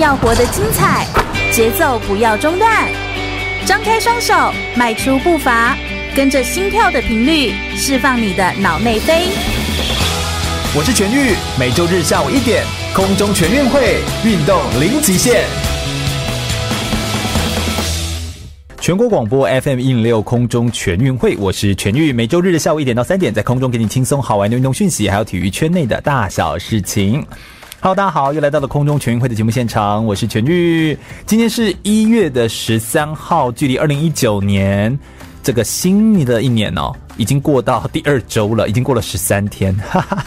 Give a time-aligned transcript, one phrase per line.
[0.00, 1.06] 要活得精彩，
[1.52, 2.88] 节奏不要中断。
[3.66, 4.32] 张开双手，
[4.74, 5.76] 迈出步伐，
[6.16, 9.26] 跟着心跳的频率，释放你的脑内啡。
[10.74, 15.44] 我是全玉，每周日下午一点，空中全运会，运动零极限。
[18.80, 27.22] 全国广播 FM 一零六空中全运会，我是全玉，每周日的下午一点到三点，在空中给你轻松好玩的运动讯息，还有体育圈内的大小事情。
[27.82, 30.94] Hello，大家好，又来到了空中全运会的节目现场，我是全玉。
[31.24, 34.98] 今天是一月的十三号，距离二零一九年
[35.42, 40.22] 这个新的一年哦，已经过到第二周了，已经过了十三天，哈哈。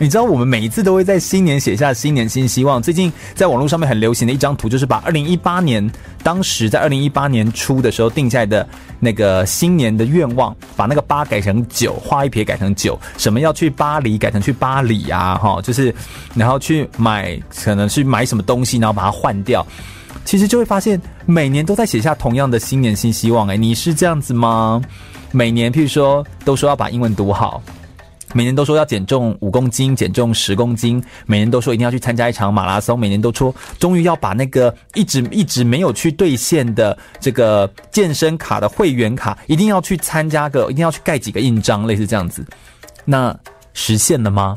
[0.00, 2.80] 你知道我们每一次都会在新年写下新年新希望。
[2.80, 5.86] 最近在网络上面很流行的一张图，就是把二零一八年
[6.22, 8.66] 当时在二零一八年初的时候定下的
[8.98, 15.94] 那个新年的愿望，把那个八改成九，画一撇改成九，什么要去巴黎改成去巴黎啊，哈，就是
[16.34, 19.66] 然后去买可能去买什么东西，然后把它换掉。
[20.24, 23.46] 其实就会发现每年都在写下同样的新年新希望。
[23.48, 24.80] 诶，你是这样子吗？
[25.30, 27.62] 每年譬如说都说要把英文读好。
[28.32, 31.02] 每年都说要减重五公斤，减重十公斤。
[31.26, 32.98] 每年都说一定要去参加一场马拉松。
[32.98, 42.46] 每年都说终于要把那个一直一直没有去兑现的这个健身卡的会员卡，一定要去参加个，一定要去盖几个印章，类似这样子。
[43.04, 43.36] 那
[43.72, 44.56] 实现了吗？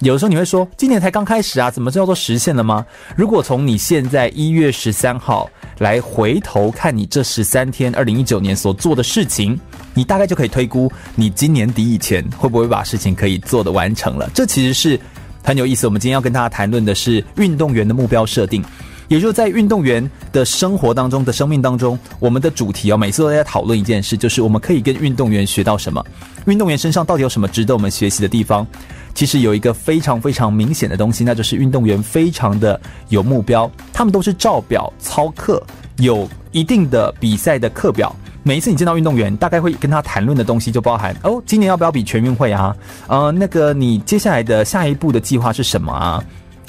[0.00, 2.84] 有时候你会说，今年才刚开始啊，怎么叫做实现了吗？
[3.14, 9.60] 如果从你现在一月十三号来回头看你这十三天，二零一九年所做的事情，
[9.92, 14.30] 你大概就可以推估你今年底以前会不会把事情可以做的完成了。
[14.34, 14.98] 这其实是
[15.44, 15.86] 很有意思。
[15.86, 18.64] 我们今天要跟大家谈论的是运动员的目标设定，
[19.10, 26.02] 也就是在运动员的生活当中的生命当中，我们的主题哦，每次都在讨论一件事，就是我们可以跟运动员学到什么，
[26.46, 28.64] 运动员身上到底有什么值得我们学习的地方。
[29.12, 35.60] 其实有一个非常非常明显的东西，那就是运动员非常的有目标，他们都是照表操课，
[35.96, 38.14] 有一定的比赛的课表。
[38.44, 42.74] 每一次你见到运动员，大概会跟他谈论的东西就包含哦，今年要不要比全运会啊？
[43.08, 46.22] 呃，那个你接下来的下一步的计划是什么啊？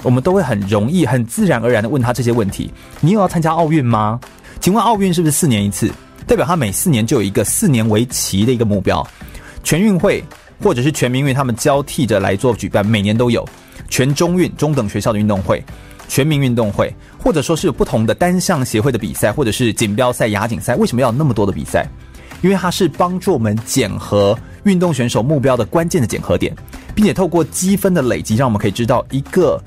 [0.04, 2.72] 我们都会很容易、很自然而然的问他这些问题。
[3.00, 4.20] 你有要参加奥运吗？
[4.60, 5.92] 请问奥运是不是四年一次？
[6.28, 9.06] 代表他每四年就有一个四年为期的一个目标。
[9.64, 10.24] 全运会。
[10.64, 13.44] 或者是全民运，他们交替着来做举办，每年都有
[13.90, 15.66] 全中运中等学校的运动会、
[16.08, 20.76] 全民运动会，或者说是有不同的单项协会的比赛，或者是锦标赛、亚锦赛。
[20.76, 21.88] 为什么要有那么多的比赛？
[22.44, 26.56] 因为它是帮助我们检核运动选手目标的关键的检核点，
[26.94, 29.60] 并且透过积分的累积，让我们可以知道一个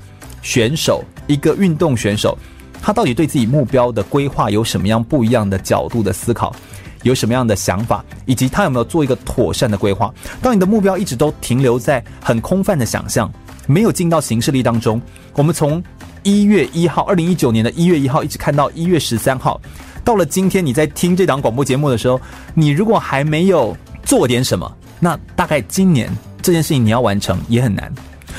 [0.45, 2.39] 选手、一个运动选手，
[2.81, 6.55] 他到底对自己目标的规划有什么样不一样的角度的思考。
[7.03, 10.11] 有什么样的想法，以及他有没有做一个妥善的规划？
[10.41, 13.31] 当你的目标一直都停留在很空泛的想象，
[13.67, 14.99] 没有进到行事力当中，
[15.35, 15.85] 我们从
[16.23, 19.61] 一月一号，二零一九年的一月一号一直看到一月十三号，
[20.03, 22.19] 到了今天，你在听这档广播节目的时候，
[22.55, 26.11] 你如果还没有做点什么，那大概今年
[26.41, 27.93] 这件事情你要完成也很难。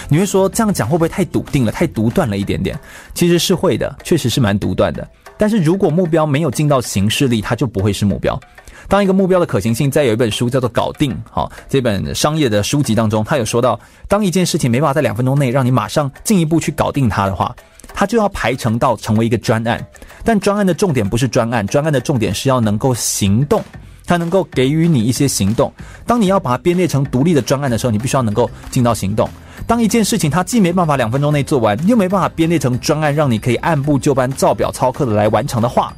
[0.09, 2.77] 你会说这样讲会不会太笃定了，太独断了一点点？
[3.13, 5.07] 其实是会的，确实是蛮独断的。
[5.37, 8.39] 但是如果目标没有进到行事力，它就不会是目标。
[8.87, 17.53] 当一个目标的可行性，在有一本书叫做《搞定》哈，这本商业的书籍当中，他有说到，当一件事情没办法在两分钟内让你马上进一步去搞定它的话，
[17.93, 19.83] 它就要排成到成为一个专案。
[20.23, 23.63] 但专案的重点不是专案，专案的重点是要能够行动，
[24.05, 25.73] 它能够给予你一些行动。
[26.05, 29.27] 当你要把它编列成独立的专案的时候，你必须要能够进到行动。
[29.67, 35.91] 当一件事情它既没办法两分钟内做完，又没办法编列成专案，让你可以按部就班、照表操课的来完成的话，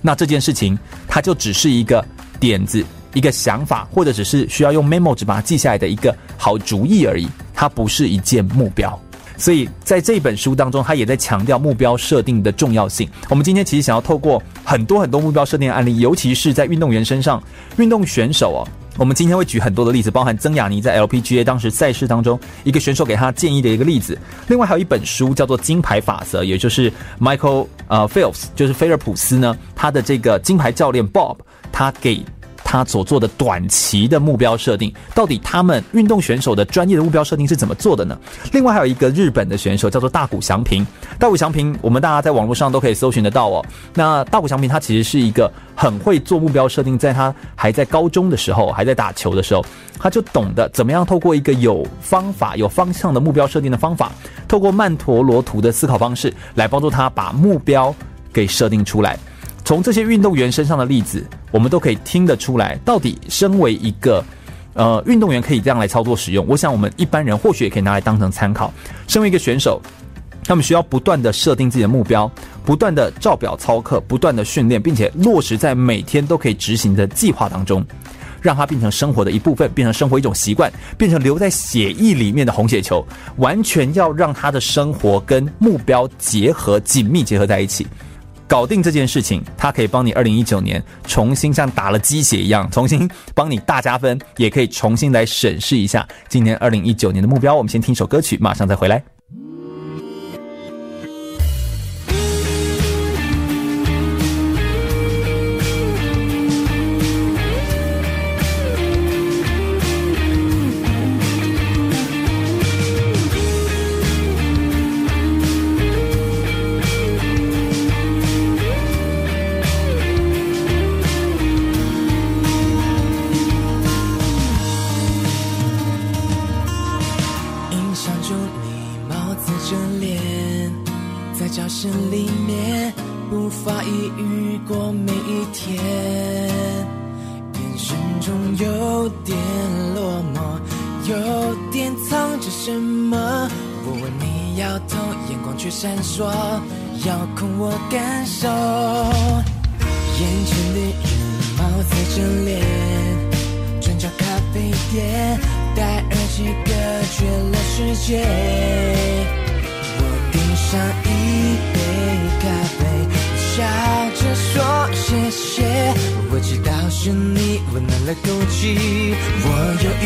[0.00, 0.78] 那这件事情
[1.08, 2.04] 它就只是一个
[2.38, 8.96] 点子、一个想法，或者只是需要用 memo 纸把它记下来的一个好主意而已，它不是一件目标。
[9.36, 13.08] 所以在这本书当中，他也在强调目标设定的重要性。
[13.30, 17.42] 我们今天其实想要透过很多很多目标设定的案例，尤其是在运动员身上，
[17.78, 18.60] 运动选手哦。
[19.00, 24.16] 我们今天会举很多的例子，包含曾雅妮在 LPGA 当时赛事当中一个选手给她建议的一个例子。
[24.46, 31.38] 另外还有一本书叫做《金牌法则》，也就是 Michael 呃 Phelps，就是菲尔普斯呢，他的这个金牌教练 Bob，
[31.72, 32.22] 他给。
[32.70, 38.16] 他所做的短期的目标设定，到底他们运动选手的专业的目标设定是怎么做的呢？
[38.52, 40.86] 另外还有一个日本的选手叫做大谷翔平，
[41.18, 43.66] 大谷翔平我们大家在网络上都可以搜寻得到哦。
[43.92, 49.66] 那大谷翔平他其实是一个很会做目标设定，在他还在高中的时候，还在打球的时候，
[49.98, 54.12] 他就懂得怎么样透过一个有方法、有方向的目标设定的方法，
[54.46, 57.92] 透过曼陀罗图的思考方式来帮助他把目标
[58.32, 59.18] 给设定出来。
[59.70, 64.20] 从这些运动员身上的例子，我们都可以听得出来，到底身为一个
[64.74, 66.44] 呃运动员可以这样来操作使用。
[66.48, 68.74] 我想我们一般人或许也可以拿来当成参考。
[69.06, 69.80] 身为一个选手，
[70.42, 72.28] 他们需要不断的设定自己的目标，
[72.64, 77.86] 不断的照表操课，不断的训练，并且落实在每天都可以执行的计划当中，
[78.40, 80.68] 让它变成生活的一部分，变成生活一种习惯，
[80.98, 83.06] 变成留在血液里面的红血球，
[83.36, 87.86] 完全要让他的生活跟目标结合，紧密结合在一起。
[88.50, 97.54] 搞定这件事情，它可以帮你二零一九年重新像打了鸡血一样，重新帮你大加分，也可以重新来审视一下今年二零一九年的目标。
[97.54, 99.00] 我们先听一首歌曲，马上再回来。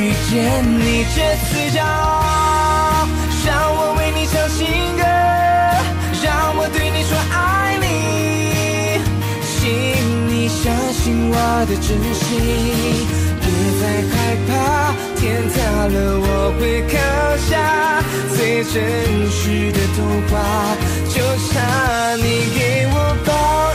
[0.05, 3.09] 遇见你这次骄傲
[3.47, 4.67] 让我为你唱情
[4.99, 5.03] 歌
[6.23, 7.85] 让我对你说爱你。
[9.41, 9.63] 请
[10.29, 10.61] 你相
[10.93, 12.29] 信我的真心
[13.41, 13.49] 别
[13.81, 14.15] 再害
[14.47, 14.51] 怕
[15.17, 15.57] 天塌
[15.89, 16.93] 了我会扛
[17.49, 18.05] 下
[18.37, 18.75] 最真
[19.31, 20.33] 实的童话
[21.09, 21.17] 就
[21.49, 22.25] 差你
[22.55, 23.74] 给我抱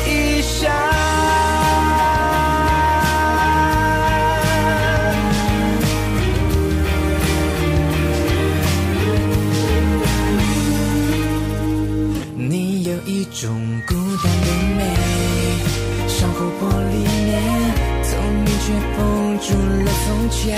[18.95, 19.47] 封住
[19.83, 20.57] 了从前，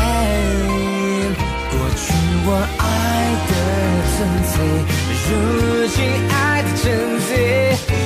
[1.72, 2.04] 过去
[2.46, 2.84] 我爱
[3.48, 3.52] 的
[4.12, 4.18] 纯
[4.50, 4.54] 粹，
[5.28, 5.30] 如
[5.88, 5.98] 今
[6.30, 6.34] 爱
[6.64, 6.84] 的真
[7.28, 7.30] 谛。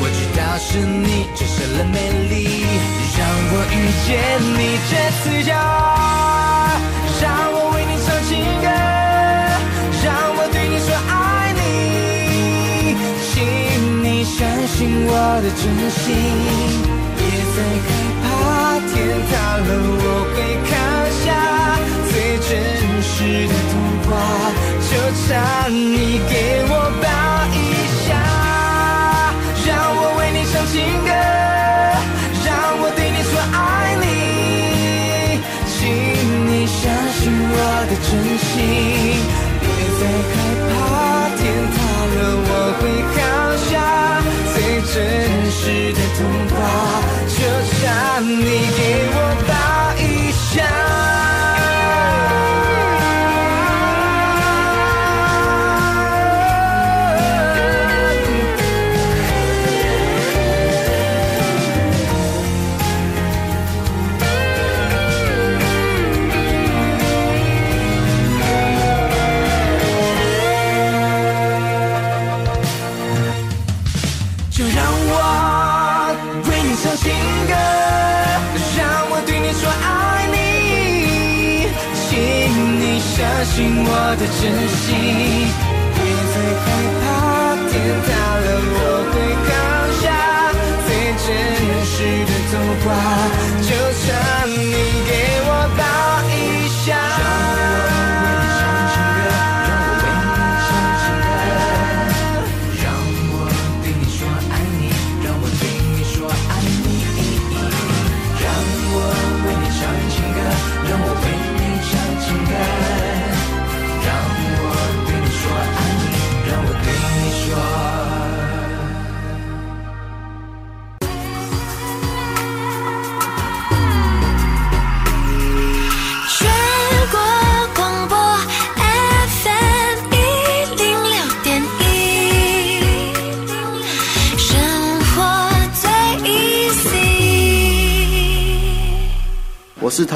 [0.01, 1.97] 我知道是你注射了美
[2.29, 2.35] 丽，
[3.17, 3.19] 让
[3.51, 3.75] 我遇
[4.06, 4.07] 见
[4.56, 4.59] 你
[4.89, 4.91] 这
[5.23, 5.53] 自由，
[7.21, 8.68] 让我为你唱情歌，
[10.03, 10.07] 让
[10.38, 11.13] 我对你说爱
[11.53, 11.59] 你，
[13.31, 13.33] 请
[14.03, 14.38] 你相
[14.68, 14.77] 信
[15.07, 15.09] 我
[15.41, 16.03] 的真心，
[17.18, 17.19] 别
[17.56, 17.94] 再。
[19.06, 19.69] 天塌了
[20.02, 20.36] 我会
[20.66, 20.74] 扛
[21.22, 21.25] 下
[22.10, 22.50] 最真
[23.04, 23.13] 实
[23.46, 24.10] 的童话
[24.81, 24.90] 就
[25.22, 25.30] 差
[25.69, 26.34] 你给
[26.66, 26.74] 我
[27.04, 27.06] 抱
[27.54, 27.56] 一
[28.02, 28.07] 下
[29.63, 30.74] 让我为你唱情
[31.06, 31.12] 歌
[32.48, 32.50] 让
[32.81, 35.38] 我对你说爱你
[35.69, 35.78] 请
[36.50, 36.81] 你相
[37.13, 37.56] 信我
[37.86, 38.10] 的真
[38.42, 38.50] 心
[39.62, 39.69] 别
[40.00, 40.04] 再
[40.34, 40.36] 害
[40.66, 40.74] 怕
[41.38, 41.44] 天
[41.75, 41.78] 塌
[42.10, 43.22] 了我会扛
[43.69, 43.72] 下
[44.56, 44.57] 最
[44.92, 44.96] 真
[45.52, 46.26] 实的童
[46.57, 47.24] 话。
[47.37, 48.45] 就像你
[48.77, 49.74] 给我的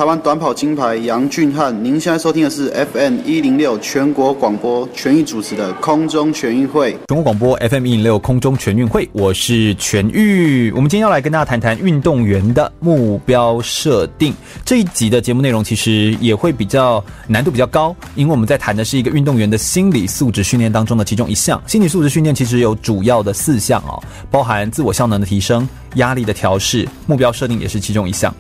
[0.09, 1.71] 湾短跑金牌杨俊翰。
[1.83, 6.97] 您现在收听的是 FM 一零六全国广播全域主持的空中全运会。
[7.09, 10.71] 全国广播 FM 一零六空中全运会，我是全玉。
[10.71, 14.33] 我们今天要来跟大家谈谈运动员的目标设定。
[14.65, 21.61] 这一集的节目内容其实也会比较难度比较高，因为我们在谈的是一个运动员的心理素质训练当中的其中一项。
[21.67, 24.01] 心理素质训练其实有主要的四项哦，
[24.31, 28.33] 包含自我效能的提升、压力的调试、目标设定也是其中一项。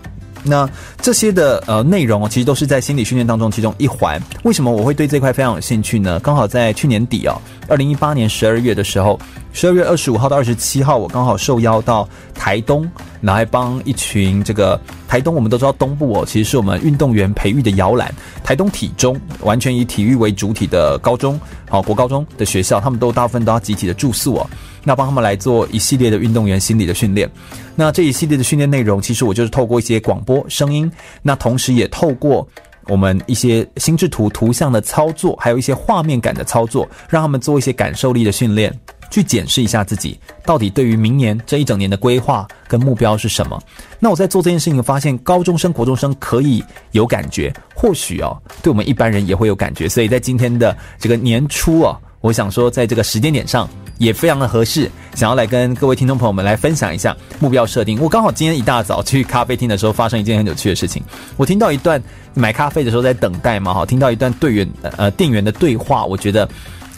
[0.43, 0.69] 那
[1.01, 4.21] 这些的呃内容哦，其实都是在心理训练当中其中一环。
[4.43, 6.19] 为什么我会对这块非常有兴趣呢？
[6.19, 9.19] 刚好在去年底哦，二零一八年十二月的时候，
[9.53, 12.89] 十二月二十五号到二十七号，我刚好受邀到台东，
[13.21, 18.13] 来帮一群这个台东，我们都知道东部哦，其实是我们运动员培育的摇篮。
[18.43, 24.49] 台东体中完全以体育为主体的高中，好国高中的学校，他们都大部分都要集体的住宿哦。
[24.89, 27.29] 那帮他们来做一系列的运动员心理的训练。
[27.75, 30.91] 那这一系列的训练内容，其实我就是透过一些广播声音，
[31.21, 32.47] 那同时也透过
[32.87, 38.75] 我们一些心智图图像的操作，还有一些画面感的操作，让他们做一些感受力的训练，
[39.11, 43.61] 去检视一下自己到底对于明年这一整年的规划跟目标是什么。
[43.99, 49.87] 那我在做这件事情，发现高中生、国中生可以有感觉，或许哦，对我们一般人也会有感觉。
[49.87, 53.69] 所以在今天的这个年初哦，我想说，在这个时间点上。
[53.99, 57.99] 也非常的合适，想要来跟各位听众朋友们来分享一下目标设定。
[57.99, 61.03] 我刚好今天一大早去咖啡厅的时候，发生一件很有趣的事情。
[61.35, 62.01] 我听到一段
[62.33, 66.47] 买咖啡的时候在等待嘛，哈，听到一段队员呃店员的对话，我觉得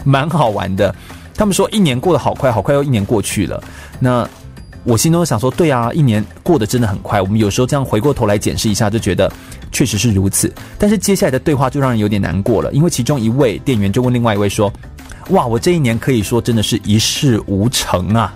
[0.04, 0.94] 蛮好玩的。
[1.34, 3.64] 他们说一年过得好快，好快又一年过去了。
[4.00, 4.30] 那
[4.84, 7.20] 我心中想说，对啊，一年过得真的很快。
[7.20, 9.32] 我们有时候这样回过头来检视一下，就觉得
[9.72, 10.54] 确实是如此。
[10.78, 14.72] 但是接下来的对话就让人有点难过了，因为其中一位店员就问另外一位说。
[15.32, 18.34] 哇，我这一年可以说真的是一事无成啊！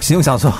[0.00, 0.52] 心中想说，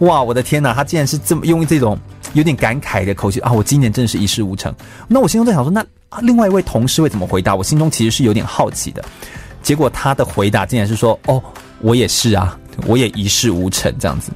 [0.00, 1.96] 哇，我的天哪，他竟然是这么用这种
[2.32, 3.52] 有点感慨的口气啊！
[3.52, 4.74] 我今年真的是一事无成。
[5.06, 5.84] 那我心中在想说，那
[6.22, 7.54] 另外一位同事会怎么回答？
[7.54, 9.04] 我心中其实是有点好奇的。
[9.62, 11.40] 结果他的回答竟然是说：“哦，
[11.80, 14.32] 我也是啊，我也一事无成这样子。”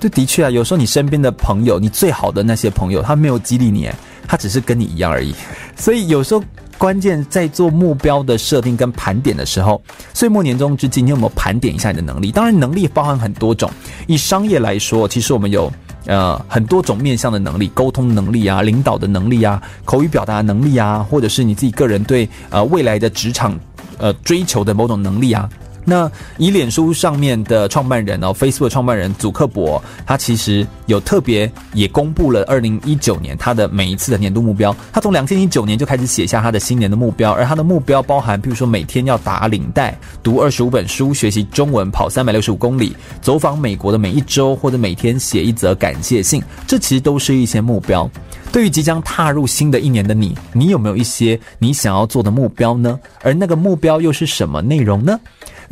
[0.00, 3.90] 对，的确啊，有时候你身边的朋友，你最好的那些朋友，他没有激励你，
[4.26, 5.34] 他只是跟你一样而已。
[5.76, 6.42] 所以有时候。
[6.82, 9.80] 关键在做目标的设定跟盘点的时候，
[10.12, 12.32] 岁末年终之际，你有没有盘点一下你的能力？
[12.32, 13.70] 当然，能力包含很多种。
[14.08, 15.72] 以商业来说，其实我们有
[16.06, 23.56] 呃很多种面向的能力，沟通能力啊，领导的能力啊，口语表达能力啊，或者是你自己个人对呃未来的职场
[23.98, 25.48] 呃追求的某种能力啊。
[25.84, 34.74] 那以脸书上面的创办人哦，Facebook 创办人祖克伯，他其实有特别也公布了二零一九年他的每一次的年度目标。
[34.92, 46.42] 他从两千一九年就开始写下他的新年的目标，而他的目标包含，譬如说每天要打领带、读二十五本书、学习中文、跑三百六十五公里、走访美国的每一周，或者每天写一则感谢信。
[46.66, 48.08] 这其实都是一些目标。
[48.52, 53.00] 对于即将踏入新的一年的你，你有没有一些你想要做的目标呢？
[53.22, 55.18] 而那个目标又是什么内容呢？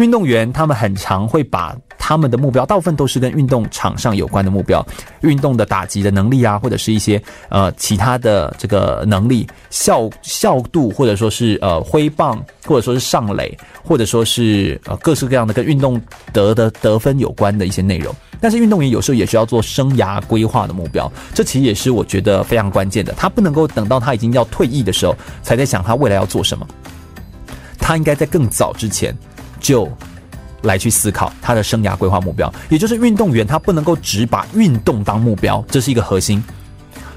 [0.01, 4.85] 运动员他们很常会把他们的目标，大部分都是跟运动场上有关的目标，
[5.21, 13.55] 运动的打击的能力啊，或者是一些呃其他的这个能力，效效度，或者说是呃挥棒，或者说是上垒，
[13.85, 16.01] 或者说是呃各式各样的跟运动
[16.33, 18.15] 得的得分有关的一些内容。
[18.41, 23.13] 但是运动员有时候也需要做生涯规划的目标，这其实也是我觉得非常关键的。
[23.19, 26.67] 他不能够等到他已经要退役的时候，才在想他未来要做什么，
[27.79, 29.15] 他应该在更早之前。
[29.61, 29.89] 就
[30.63, 36.43] 来去思考他的生涯规划目标，也就是运动员他不能够只把运动当目标，这是一个核心。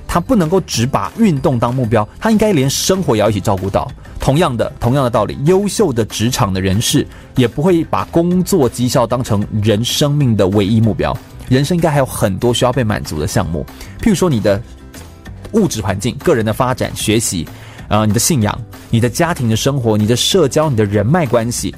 [0.05, 3.91] 他不能够只把运动当目标，他应该连生活也要一起照顾到。
[4.19, 11.17] 同样的，同样的道理，优秀的职场的人士也不会把工作绩效当成人生命的唯一目标。
[11.49, 13.65] 人生应该还有很多需要被满足的项目，
[13.99, 14.61] 譬如说你的
[15.53, 17.47] 物质环境、个人的发展、学习，
[17.87, 18.57] 呃，你的信仰、
[18.91, 21.73] 你的家庭的生活、你的社交、你的人脉关系。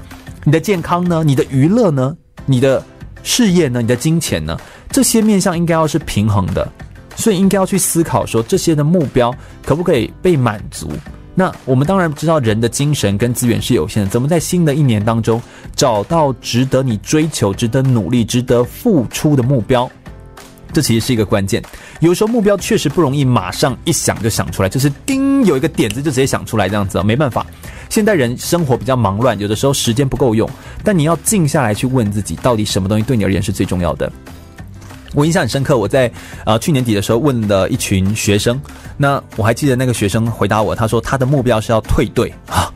[0.47, 1.23] 你的健康呢？
[1.23, 2.15] 你的娱乐呢？
[2.45, 2.81] 你的
[3.23, 3.81] 事业呢？
[3.81, 4.55] 你的金钱呢？
[4.91, 6.71] 这些面向应该要是平衡的，
[7.15, 9.33] 所以应该要去思考说，这些的目标
[9.65, 10.91] 可不可以被满足？
[11.33, 15.41] 那我们当然知道人的精神跟资源是有限的，怎么在新的一年当中
[15.75, 19.89] 找到值得你追求、值得努力、值得付出的目标？
[20.75, 21.63] 这其实是一个关键。
[22.01, 27.45] 有时候目标确实不容易马上一想就想出来，就是叮有一个点子就直接想出来这样子啊，没办法。
[27.89, 30.49] 现代人生活比较忙乱，有的时候时间不够用，
[30.83, 34.11] 但你要静下来去问自己，到底什么东西对你而言是最重要的？
[35.13, 36.11] 我印象很深刻，我在
[36.45, 38.59] 呃去年底的时候问了一群学生，
[38.97, 42.69] 那我还记得那个学生回答我，他说他的目标是要退队啊，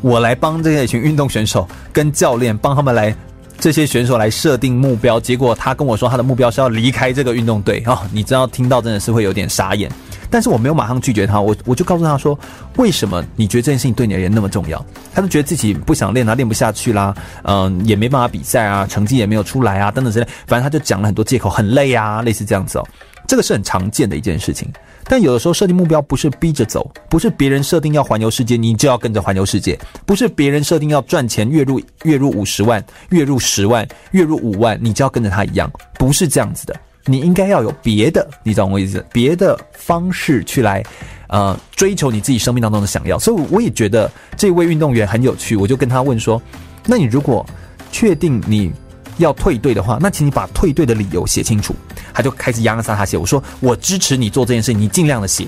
[0.00, 3.14] 我来帮这些一群运动选手跟教练帮他们来
[3.58, 9.90] 这些选手来设定目标，结果他跟我说他的目标是要离开这个运动队啊，你知道听到真的是会有点傻眼。
[10.30, 12.36] 但是我没有马上拒绝他，我我就告诉他说，
[12.76, 14.84] 为什么你觉得这件事情对你而言那么重要？
[15.14, 22.86] 他就觉得自己不想练，他练不下去啦，嗯，也没办法比赛啊，成绩也没有出来啊，等等之类，反正他就讲了很多借口，很累啊，类似这样子哦。
[23.28, 24.68] 这个是很常见的一件事情。
[25.06, 36.74] 但有的时候设定目标不是逼着走，不是别人设定要环游世界，你就要跟着环游世界；不是别人设定要赚钱，月入月入五十万，月入十万，月入五万，你就要跟着他一样，不是这样子的。
[37.06, 39.04] 你应该要有别的，你懂我意思？
[39.12, 40.82] 别的方式去来，
[41.26, 43.18] 呃，追求你自己生命当中的想要。
[43.18, 46.40] 所以我也觉得这位运动员很有趣，我就跟他问说
[46.86, 47.44] ：“那你如果
[47.92, 48.72] 确定你
[49.18, 51.74] 要退队的话，那请你把退队的理由写清楚。”
[52.14, 55.46] 他就开始洋洋洒洒写，我说：“我支持你做这件事，你尽量的写。”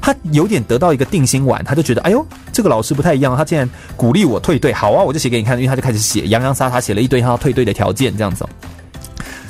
[0.00, 8.44] 他有点得到一个定心丸，他就觉得：“哎呦，这个老师不太一样，他竟然鼓励我退队，好啊，我就写给你看。”因为他就开始写，洋洋洒洒写了一堆他要退队的条件，这样子。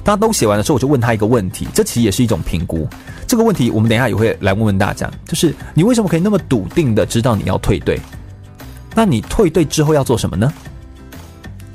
[0.05, 2.89] 大家都写完的时候，我就问他一个问题，这其实也是一种评估。
[3.27, 7.99] 这个问题我们等一下也会来问问大家，就是你为什么可以那么笃定的知道你要退队？
[8.95, 10.53] 那你退队之后要做什么呢？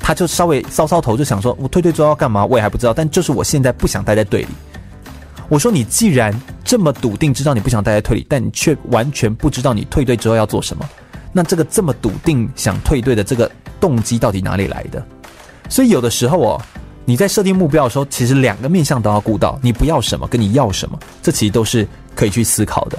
[0.07, 2.45] 他就稍微搔搔头，就想说：我退队之后要干嘛？
[2.45, 2.93] 我也还不知道。
[2.93, 4.47] 但就是我现在不想待在队里。
[5.49, 6.33] 我说：你既然
[6.63, 10.89] 这么笃定知道你不想待在队里，但你却完全不知道你退队之后要做什么，
[11.33, 15.05] 那这个这么笃定想退队的这个动机到底哪里来的？
[15.67, 16.61] 所以有的时候哦。
[17.03, 19.57] 你在设定目标的时候，其实两个面向都要顾到。
[19.61, 22.97] 你不要什么，跟你要什么，这其实都是可以去思考的。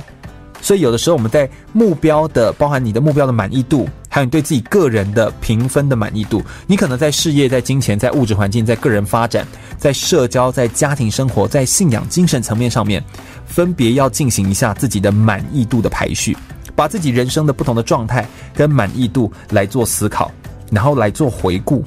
[0.68, 9.46] 所以有的时候我们在目标的，包含你的目标的满意度，还有你对自己个人的评分的满意度，你可能在事业、在金钱、在物质环境、在个人发展、
[9.78, 13.02] 在社交、在家庭生活、在信仰、精神层面上面，
[13.46, 16.37] 分别要进行一下自己的满意度的排序，
[16.76, 20.30] 把自己人生的不同的状态跟满意度来做思考，
[20.70, 21.82] 然后来做回顾。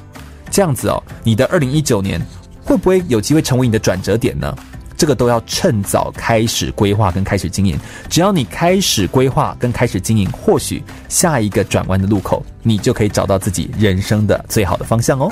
[0.50, 2.20] 这样子哦，你的二零一九年
[2.66, 4.58] 会不会有机会成为你的转折点呢？
[5.02, 7.76] 这个都要趁早开始规划跟开始经营。
[8.08, 15.32] 只要你开始规划跟开始经营，或许下一个转弯的路口，你就可以找到自己人生的最好的方向哦。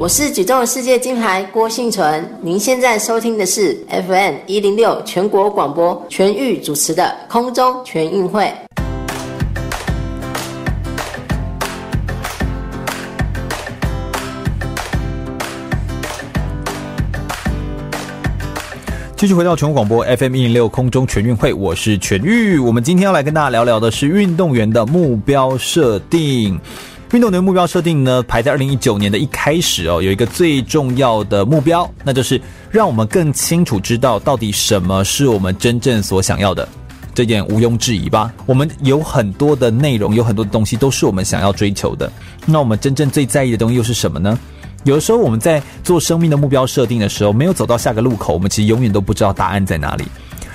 [0.00, 8.48] 我是举重世界金牌郭婞淳，您现在收听的是 FM 一零六全国广播全域主持的空中全运会。
[19.16, 22.56] 继续回到全国广播 FM 一零六空中全运会，我是全玉。
[22.56, 26.60] 我们今天要来跟大家聊聊的是运动员的目标设定。
[27.12, 32.38] 运动员的目标设定呢，排在二零一九年的一开始哦，有一个最重要的目标，那就是
[32.70, 36.68] 让我们更清楚知道到底什么是我们真正所想要的，
[37.14, 38.30] 这点毋庸置疑吧？
[38.44, 42.12] 我们有很多的内容，有很多的东西都是我们想要追求的，
[42.44, 44.38] 那我们真正最在意的东西又是什么呢？
[44.84, 50.04] 有的时候我们在做生命的目标设定的时候，没有走到下个路口，我们其实永远都不知道答案在哪里。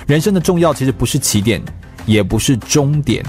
[0.06, 1.60] 人生的重要其实不是起点，
[2.06, 3.24] 也不是终点，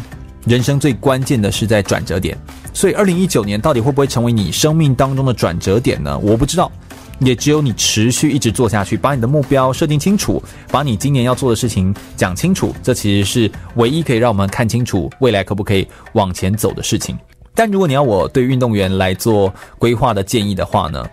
[0.45, 2.37] 人生最关键的是在转折点。
[2.73, 6.17] 所以，二零一九年到底会不会成为你生命当中的转折点呢？
[6.19, 6.69] 我不知道，
[7.19, 17.17] 也只有你持续一直做下去，把你的目标设定清楚，把你今年要做的事情讲清楚，这其实是唯一可以让我们看清楚未来可不可以往前走的事情。
[17.57, 21.07] 但如果你要我对运动员来做规划的建议的话呢，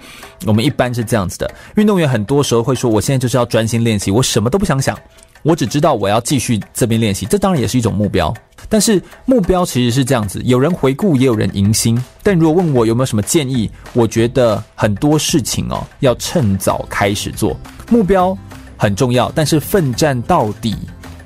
[0.44, 4.98] 我们一般是这样子的：运动员很多时候会说，我现在就是要专心练习，我什么都不想想。
[5.42, 8.32] 我只知道我要继续这边练习，这当然也是一种目标。
[8.68, 12.02] 但是目标其实是这样子，有人回顾，也有人迎新。
[12.22, 17.56] 但如果问我有没有什么建议，我觉得很多事情哦，要趁早开始做。
[17.90, 18.36] 目标
[18.76, 20.76] 很重要，但是奋战到底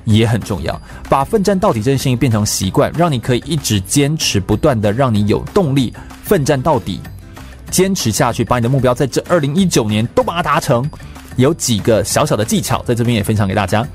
[0.03, 0.81] 也很重要。
[1.07, 6.99] 把奋战到底这件事情变成习惯，让你可以一直坚持不断的，让你有动力奋战到底，
[7.69, 10.89] 坚持下去，把你的目标在这二零一九年都把它达成。
[11.35, 13.87] 有几个小小的技巧，在这边也分享给大家。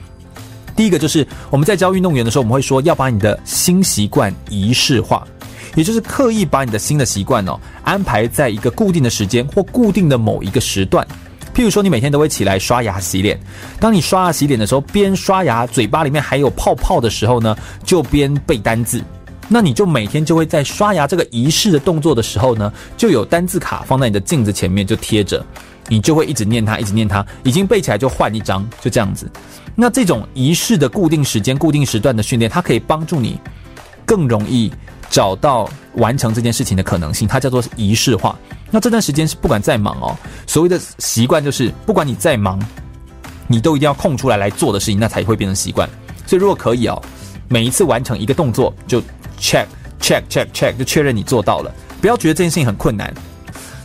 [0.75, 5.27] 第一个就是我们在教运动员的时候，我们会说要把你的新习惯仪式化，
[5.75, 11.07] 也就是刻意把你的新的习惯哦安排在一个固定的时间或固定的某一个时段。
[11.55, 13.39] 譬如说，你每天都会起来刷牙洗脸，
[13.79, 17.55] 当你刷牙洗脸的时候，边刷牙嘴巴里面还有泡泡的时候呢，
[17.85, 19.05] 就边背单字。
[19.49, 25.45] 那你就每天就会在刷牙这个仪式的动作的时候呢，就有单字卡放在你的镜子前面就贴着，
[25.89, 29.31] 你就会一直念它，一直念它，已经背起来就换一张，就这样子。
[29.75, 33.39] 那这种仪式的固定时间、固定时段的训练，它可以帮助你
[34.05, 34.71] 更容易
[35.09, 37.27] 找到完成这件事情的可能性。
[37.27, 38.39] 它叫做仪式化。
[38.71, 42.59] 那这段时间是不管再忙哦，所谓的习惯就是不管你再忙，
[43.47, 45.89] 你都一定要空出来来做的事情，那才会变成习惯。
[46.27, 47.03] 所以如果可以哦，
[47.49, 49.01] 每一次完成一个动作就
[49.39, 49.67] check
[50.01, 53.13] check check check 就确认你做到了，不要觉得这件事情很困难。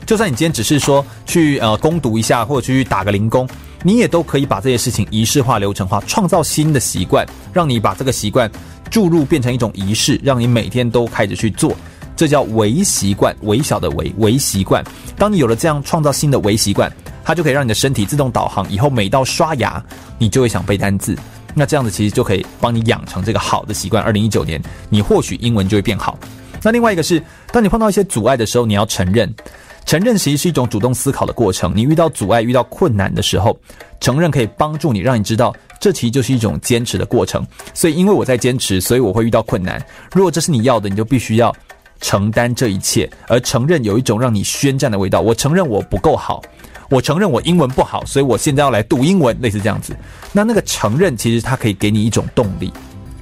[0.06, 3.45] 就算你今天只是说去呃攻读一下，或者去打个零工，
[3.83, 8.49] 你也都可以把这些事情仪式化、流程化，创造新的习惯，让你把这个习惯
[8.89, 11.75] 注入变成一种仪式，让你每天都开始去做。
[12.15, 14.83] 这叫微习惯，微小的微微习惯。
[15.15, 16.91] 当你有了这样创造新的微习惯，
[17.23, 19.83] 它就可以让你的身体自动导航，以后每到刷牙，
[20.17, 21.15] 你就会想背单字。
[21.53, 24.03] 那这样子其实就可以帮你养成这个好的习惯。
[24.03, 24.59] 二零一九年，
[24.89, 26.17] 你或许英文就会变好。
[26.63, 29.31] 那另外一个是，当你碰到一些阻碍的时候，你要承认。
[29.88, 31.71] 承认其实是一种主动思考的过程。
[31.73, 33.58] 你遇到阻碍、遇到困难的时候，
[34.02, 37.47] 承认可以帮助你，让你知道这其实就是一种坚持的过程。
[37.73, 39.82] 所以，因为我在坚持，所以我会遇到困难。
[40.13, 41.56] 如果这是你要的，你就必须要
[42.02, 43.10] 承担这一切。
[43.30, 45.21] 而承认有一种让你宣战的味道。
[45.21, 46.41] 我承认我不够好，
[46.89, 49.95] 我承认我英文不好，所以我现在要来读英文，类似这样子。
[50.34, 52.73] 那那个承认其实它可以给你一种动力。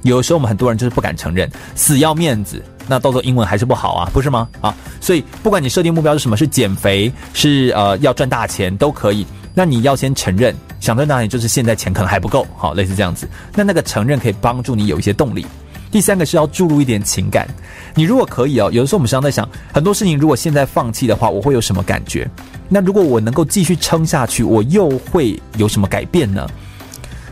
[0.02, 2.60] 有的时候我们很多人就是不敢承认，死要面子。
[2.88, 4.48] 那到时候英文还是不好啊，不是吗？
[4.60, 9.26] 啊，所以不管你设定目标是什么，是减肥，是呃要赚大钱都可以。
[9.54, 13.26] 那你要先承认，想赚大钱就是现在钱可能还不够，好，类似这样子。
[13.54, 15.46] 那那个承认可以帮助你有一些动力。
[15.90, 17.48] 第三个是要注入一点情感。
[17.94, 22.28] 你如果可以哦，有的时候我们常常在想，很多事情如果现在放弃的话，我会有什么感觉？
[22.68, 26.46] 那如果我能够继续撑下去，我又会有什么改变呢？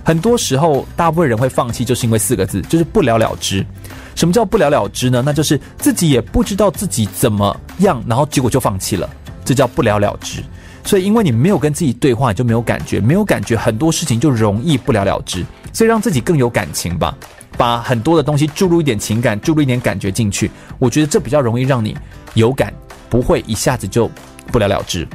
[0.04, 3.64] 很多时候，大部分人会放弃，就是因为四个字，就是不了了之。
[4.14, 5.22] 什么叫不了了之呢？
[5.24, 9.08] 那就是自己也不知道自己怎么样，然后结果就放弃了，
[9.44, 10.42] 这叫不了了之。
[10.84, 15.42] 所以，因为你没有跟自己对话，你就没有感觉，没有感觉，很多事情就容易不了了之。
[15.72, 17.16] 所以，让自己更有感情吧，
[17.56, 21.96] 把很多的东西注入一点情感，注入一点感觉进去，我觉得这比较容易让你
[22.34, 22.72] 有感，
[23.08, 24.10] 不会一下子就
[24.52, 25.08] 不了了之。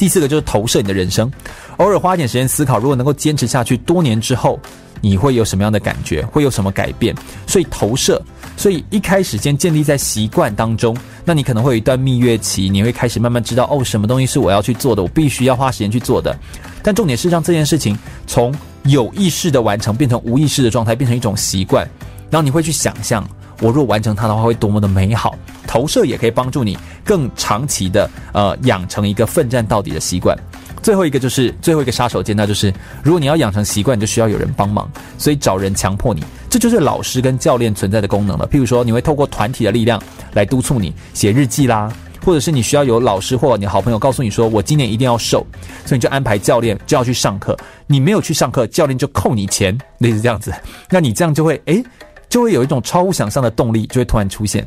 [0.00, 1.30] 第四个就是投射你的人生，
[1.76, 4.58] 偶尔花一点时间思考，如果能够坚持下去，多年之后。
[5.02, 6.22] 你会有什么样的感觉？
[6.26, 7.16] 会有什么改变？
[7.46, 8.22] 所以投射，
[8.54, 10.94] 所以一开始先建立在习惯当中。
[11.24, 16.38] 那你可能会有一段蜜月期，你会开始慢慢知道哦，什么东西是我要去做的，我必须要花时间去做的。
[16.82, 21.88] 但重点是让这件事情从有意识的完成变成无意识的状态，变成一种习惯。
[22.28, 23.26] 然后你会去想象，
[23.60, 25.36] 我若完成它的话，会多么的美好。
[25.66, 30.36] 投射也可以帮助你更长期的呃养成一个奋战到底的习惯。
[30.82, 32.72] 最后一个就是最后一个杀手锏，那就是
[33.04, 38.48] 如果你要养成习惯，你就需要有人帮忙，所以找人强迫你，这就是老师跟教练存在的功能了。
[38.48, 41.92] 譬如说，你会透过团体的力量来督促你写日记啦，
[42.24, 45.46] 或者是你需要有老师或你好朋友告诉你说，我今年一定要瘦，
[45.84, 47.54] 所以你就安排教练就要去上课，
[47.86, 50.50] 你没有去上课，教练就扣你钱，类似这样子，
[50.88, 51.84] 那你这样就会诶，
[52.30, 54.66] 就会有一种超乎想象的动力，就会突然出现。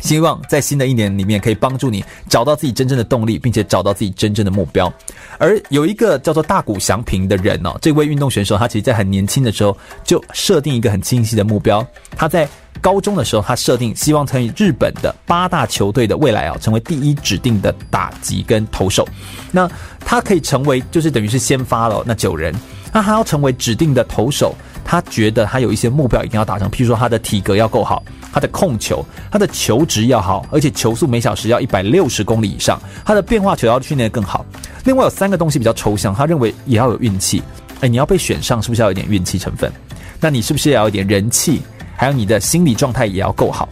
[0.00, 4.92] 希望在新的一年里面可以帮助你找到自己真正的动力，并且找到自己真正的目标。
[5.38, 11.86] 而有一个叫做大谷翔平的人哦，这位运动选手，他其实在很年轻的时候就设定一个很清晰的目标。
[12.16, 12.46] 他在
[12.82, 19.08] 高中的时候，他设定希望成为日本的八大球队的未来啊，成为第一指定的打击跟投手。
[19.52, 22.54] 那他可以成为，就是等于是先发了那九人，
[22.92, 24.54] 那他要成为指定的投手。
[24.84, 34.44] 他觉得他有一些目标一定要达成，譬如说他的体格要够好，他的控球，他的球值要好，而且球速每小时要一百六十公里以上，他的变化球要训练更好。
[34.84, 37.42] 另外有三个东西比较抽象，他认为也要有运气。
[37.80, 39.72] 哎，你要被选上，是不是要有点运气成分？
[40.20, 41.62] 那你是不是也要有一点人气？
[41.96, 43.68] 还有你的心理状态也要够好。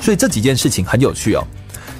[0.00, 1.44] 所以这几件事情很有趣哦。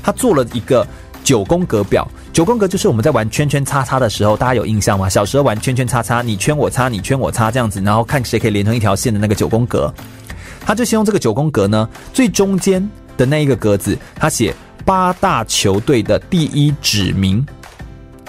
[0.03, 0.87] 他做了一个
[1.29, 2.09] 九宫格表。
[2.33, 5.11] 九宫格就是我们在玩圈圈叉叉的时候，大家有印象吗？
[5.11, 9.93] 小时候玩圈圈叉叉，你圈我叉，你圈我叉这样子，然后看谁可以连成一条线的那个九宫格。
[10.65, 12.83] 他就先用这个九宫格呢，最中间
[13.19, 14.55] 的那一个格子，他写
[14.87, 17.45] 八大球队的第一指名。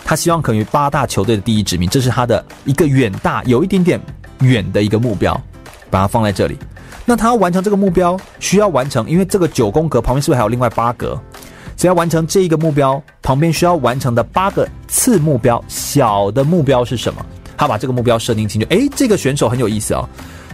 [0.04, 3.98] 他希望可以八大球队的第一指名，这是他的一个远大有一点点
[4.42, 5.42] 远的一个目标，
[5.90, 6.58] 把它放在这里。
[7.06, 11.18] 那他要完成这个目标，需要完成，因为这个九宫格旁边是不是还有另外八格？
[11.80, 17.26] 只要完成这一个目标，旁边需要完成的八个次目标，小的目标是什么？
[17.56, 18.68] 他把这个目标设定清楚。
[18.70, 20.06] 诶，这个选手很有意思哦，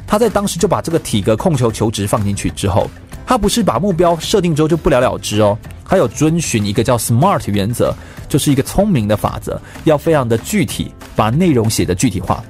[0.05, 2.87] 他在当时就把这个体格、控球、球值放进去之后，
[3.25, 7.91] 他不是把目标设定之后就不了了之哦，他有遵循一个叫 SMART 原则，
[8.29, 12.43] 就是一个聪明的法则，要非常的具体，把内容写得具体化。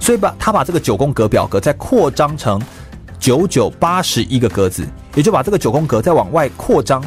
[0.00, 2.60] 所以把他把这个九宫格表格再扩张成
[3.20, 7.00] 九九八十一个格子，也就把这个九宫格再往外扩张。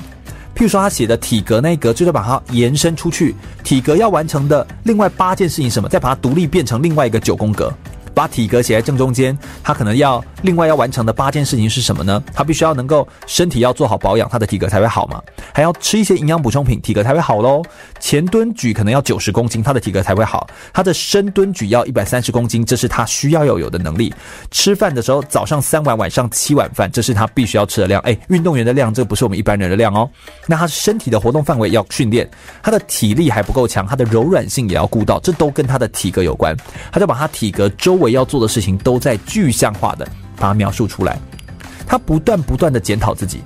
[0.62, 3.34] 譬如说，他写的体格那一格，就是把它延伸出去。
[3.64, 5.90] 体格要完成的另外八件事情什么？
[5.90, 7.74] 再把它独立变成另外一个九宫格，
[8.14, 12.22] 把体格写在正中间，他可能要另外要完成的八件事情是什么呢？
[12.34, 15.22] 他必须要能够身体要做好保养，他的体格才会好嘛。
[15.54, 17.62] 还要吃一些营养补充品，体格才会好喽。
[18.00, 20.48] 前蹲举可能要九十公斤，他的体格才会好。
[20.74, 24.14] 他的深蹲举要一百三十公斤，这是他需要要有的能力。
[24.50, 28.02] 吃饭的时候早上三碗，晚上七碗饭，这是他必须要吃的量。
[28.02, 30.10] 诶，运动员的量，这不是我们一般人的量哦。
[30.48, 32.30] 那他身体的活动范围要训练，
[32.62, 36.56] 他的体力还不够强，他的柔软性也要顾到，这都跟他的体格有关。
[36.92, 41.18] 他就把他体格周我要做的事情都在具象化的把它描述出来。
[41.88, 43.42] 他不断不断的检讨自己。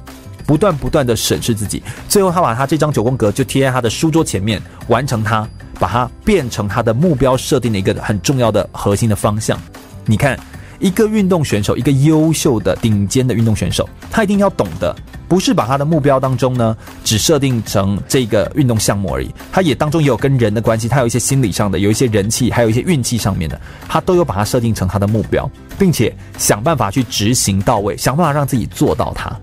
[0.47, 9.59] 不断不断的审视自己，最后他把他这张九宫格就贴在他的书桌前面，完成它，把它变成他的目标设定的一个很重要的核心的方向。
[10.05, 10.39] 你看，
[10.79, 14.95] 一个运动选手，一个优秀的顶尖的运动选手，他一定要懂得，
[15.27, 29.35] 不是把他的目标当中呢，只设定成这个运动项目而已，他也当中也有跟人的关系，他有一些心理上的，有一些人气，还有一些运气上面的，他都有把它设定成他的目标，并且想办法去执行到位，想办法让自己做到它。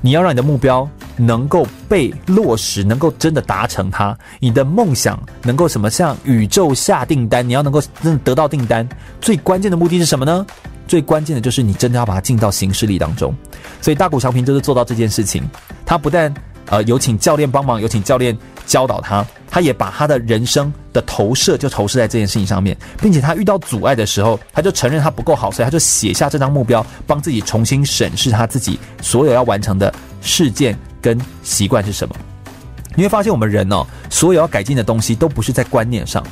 [0.00, 4.16] 你要让你的目标能够被落实，能够真的达成它。
[4.38, 5.90] 你的梦想能够什么？
[5.90, 8.88] 向宇宙下订单，你要能够真的得到订单。
[9.20, 10.46] 最关键的目的是什么呢？
[10.88, 13.32] 最关键的就是你真的要把它进到行事历当中。
[13.80, 15.48] 所以大谷翔平就是做到这件事情。
[15.86, 16.32] 他不但
[16.66, 32.14] 呃有请教练帮忙，有请教练教导他，他也把他的人生的投射就投射在这件事情上面，并且他遇到阻碍的时候，他就承认他不够好，所以他就写下这张目标，帮自己重新审视他自己所有要完成的事件跟习惯是什么。
[32.94, 36.22] 你会发现，我们人哦，所有要改进的东西都不是在观念上，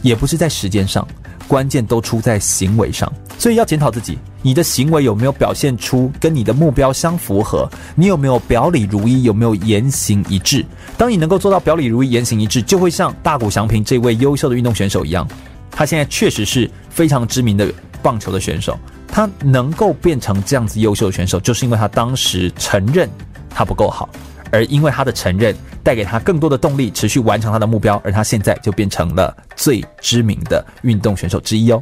[0.00, 1.06] 也不是在时间上。
[1.46, 7.68] 关键都出在行为上，所以要检讨自己，你的行为有没有表现出跟你的目标相符合？
[7.94, 9.22] 你有没有表里如一？
[9.22, 10.64] 有没有言行一致？
[10.96, 15.26] 当你能够做到表里如一、言行一致，就会像大谷翔平这位优秀的运动选手一样，
[15.70, 18.78] 他现在确实是非常知名的棒球的选手。
[19.06, 23.08] 他能够变成这样子优秀的选手，就是因为他当时承认
[23.48, 24.08] 他不够好。
[24.50, 31.80] 而因为他的承认，带给他更多的动力，持续完成他的目标，而他现在就变成了最知名的运动选手之一哦。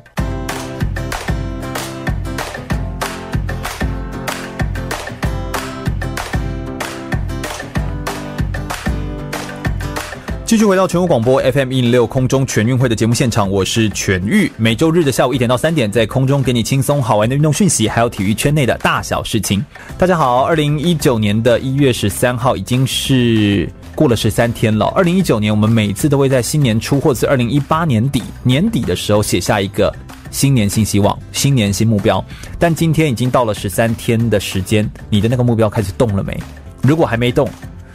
[10.44, 14.52] 继续回到全国广播 FM 一零六空中全运会的节目现场，我是全玉。
[14.58, 19.64] 每周日的下午一点到三点，在空中给你轻松好玩的运动讯息，还有体育圈内的大小事情。
[19.96, 24.86] 大家好，二零一九年的一月十三号已经是过了十三天了。
[24.86, 29.94] 二零一九年，我们每次都会在新年初或是二零一八年底年底的时候写下一个
[30.30, 32.24] 新年新希望、新年新目标。
[32.58, 36.38] 但今天已经到了十三天的时间，你的那个目标开始动了没？
[36.82, 37.48] 如果还没动，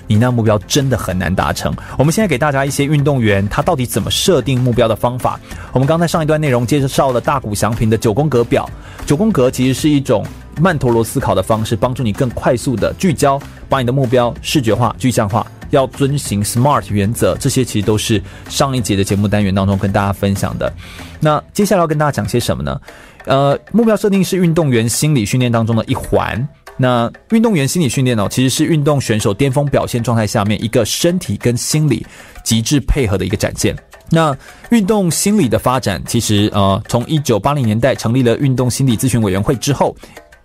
[0.05, 1.75] 你那目标真的很难达成。
[1.97, 5.39] 我们现在给大家一些运动员他到底怎么设定目标的方法。
[5.73, 8.69] 我们刚才上一段内容介绍了大谷翔平的九宫格表。
[9.05, 10.25] 九宫格其实是一种
[10.61, 15.45] 曼陀罗思考的方式，帮助你更快速的聚焦，把你的目标视觉化、具象化。
[15.69, 20.71] 要遵循 SMART 原则，这些其实都是上一节的节目单元当中跟大家分享的。
[21.19, 22.79] 那接下来要跟大家讲些什么呢？
[23.25, 26.47] 呃，目标设定是运动员心理训练当中的一环。
[26.77, 32.05] 那运动员心理训练呢，其实是运动选手巅峰表现状态下面一个身体跟心理
[32.43, 33.75] 极致配合的一个展现。
[34.09, 34.35] 那
[34.69, 39.95] 运动心理的发展，其实呃，从一九八零年代成立了运动心理咨询委员会之后。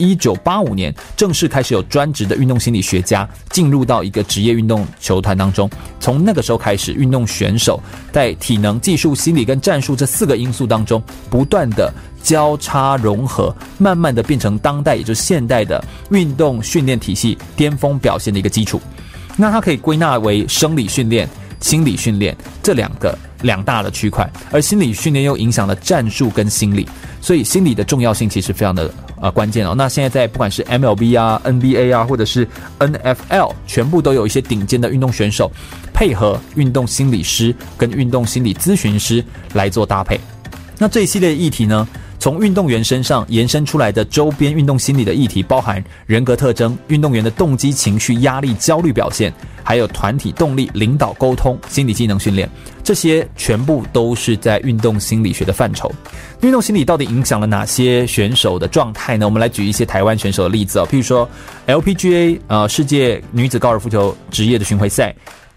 [0.02, 5.70] 一九八五年正式开始有专职的运动心理学家进入到一个职业运动球团当中。
[6.00, 18.80] 从那个时候开始，运动选手在体能、技术、心理跟战术这四个因素当中不断的交叉融合，慢慢的变成当代也就是现代的运动训练体系巅峰表现的一个基础。
[19.36, 21.28] 那它可以归纳为生理训练、
[21.62, 26.86] 心理训练这两个两大的区块，而心理训练又影响了战术跟心理，
[27.22, 28.92] 所以心理的重要性其实非常的。
[29.22, 29.72] 啊，关键哦！
[29.78, 32.44] 那现在在不管是 MLB 啊、NBA 啊，或者是
[32.80, 35.48] NFL，全部都有一些顶尖的运动选手，
[35.94, 40.18] 配合运动心理师跟运动心理咨询师来做搭配。
[40.76, 41.86] 那这一系列议题呢，
[42.22, 52.48] 从运动员身上延伸出来的周边运动心理的议题，包含人格特征、运动员的动机、情绪、压力、焦虑表现，还有团体动力、领导、沟通、心理技能训练，
[52.84, 55.92] 这些全部都是在运动心理学的范畴。
[56.42, 59.26] 运动心理到底影响了哪些选手的状态呢？
[59.26, 61.28] 我们来举一些台湾选手的例子哦，譬如说
[61.66, 65.12] LPGA 呃世界女子高尔夫球职业的巡回赛，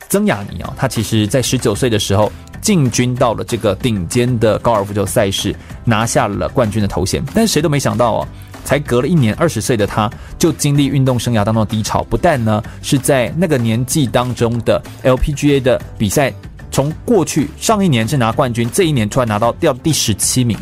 [0.10, 2.32] 曾雅妮啊，她其实在十九岁的时候。
[2.62, 7.24] 进军到了这个顶尖的高尔夫球赛事，拿下了冠军的头衔。
[7.32, 8.28] 但是谁都没想到哦，
[8.64, 12.04] 才隔了一年，二十岁的她就经历运动生涯当中的低潮。
[12.06, 16.34] 不但呢是在那个年纪当中的 LPGA 的比赛，
[16.72, 20.58] 从过去上一年是拿冠军，这一年突然拿到掉第十七名。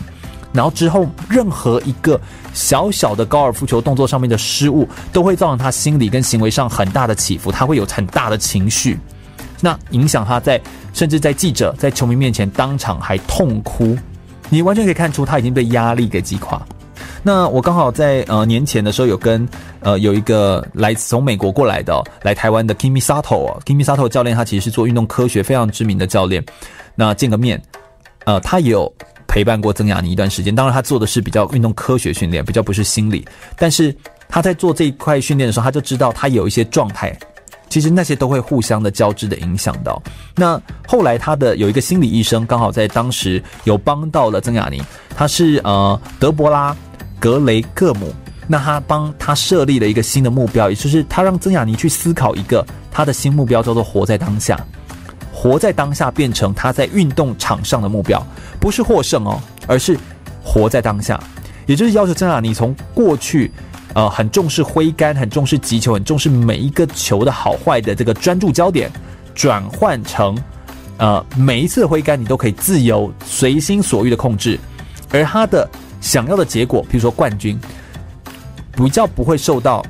[0.51, 2.19] 然后之后任何一个
[2.53, 8.99] 小小的高尔夫球动作上面的失误，都会造成他心理跟行为上很大的起伏，他会有很大的情绪，
[9.63, 10.59] 那影响他在
[10.93, 13.97] 甚至在记者在球迷面前当场还痛哭，
[14.49, 16.61] 你完全可以看出他已经被压力给击垮。
[17.23, 19.47] 那我刚好在呃年前的时候有跟
[19.79, 26.43] 呃有一个来自从美国过来的、来台湾的 Kimi Sato 哦，Kimi Sato 教练他其实是做运动科学非常知名的教练，
[26.93, 27.61] 那见个面，
[28.25, 28.93] 呃他也有
[29.29, 33.25] 陪伴过曾雅妮一段时间，当然他做的是比较运动科学训练，比较不是心理，
[33.57, 33.95] 但是
[34.27, 37.17] 他在做这一块训练的时候，他就知道他有一些状态，
[37.73, 39.99] 其实那些都会互相的交织的影响到。
[40.35, 44.79] 那后来他的有一个心理医生刚好在当时有帮到了曾雅妮，
[45.15, 46.75] 他是呃德伯拉。
[47.19, 48.13] 格雷克姆，
[48.49, 54.59] 那他帮他设立了一个新的目标，也就是他让曾雅妮去思考一个他的新目标，叫做活在当下。
[55.31, 58.21] 活在当下变成他在运动场上的目标，
[58.59, 59.97] 不是获胜哦，而是
[60.43, 61.17] 活在当下。
[61.65, 63.49] 也就是要求曾雅妮从过去，
[63.93, 68.91] 呃，很重视挥杆，很重视击球，很重视每一个球的好坏的这个专注焦点，
[69.33, 70.37] 转换成，
[70.97, 74.59] 呃，每一次挥杆你都可以自由随心所欲的控制，
[75.11, 75.67] 而他的。
[76.03, 77.57] 想要的结果，比如说冠军，
[78.73, 79.81] 比较不会受到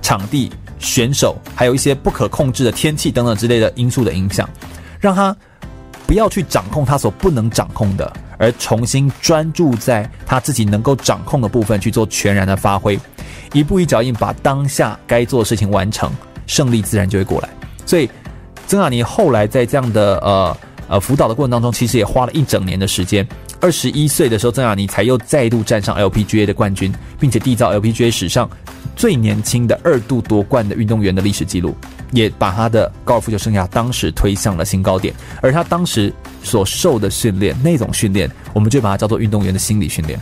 [0.00, 4.48] 场地、选手，还有一些不可控制的天气等等之类的因素的影响，
[4.98, 5.36] 让他
[6.06, 12.98] 不要去掌控他所不能掌控的，而重新专注在他自己能够掌控的部分去做全然的发挥，
[13.54, 16.12] 一步一脚印把当下该做的事情完成，
[16.46, 17.48] 胜利自然就会过来。
[17.86, 18.10] 所以
[18.66, 20.56] 曾雅妮后来在这样的呃
[20.88, 23.26] 呃辅导的过程当中，其实也花了一整年的时间。
[23.60, 28.50] 二十一岁的时候，曾雅妮才又再度站上 LPGA 的冠军，并且缔造 LPGA 史上
[28.94, 31.74] 最年轻的二度夺冠的运动员的历史记录，
[32.10, 35.14] 也把他的高尔夫球生涯当时推向了新高点。
[35.40, 36.12] 而他当时
[36.42, 40.20] 所受的训练，那种训练，我们就把它叫做运动员的心理训练。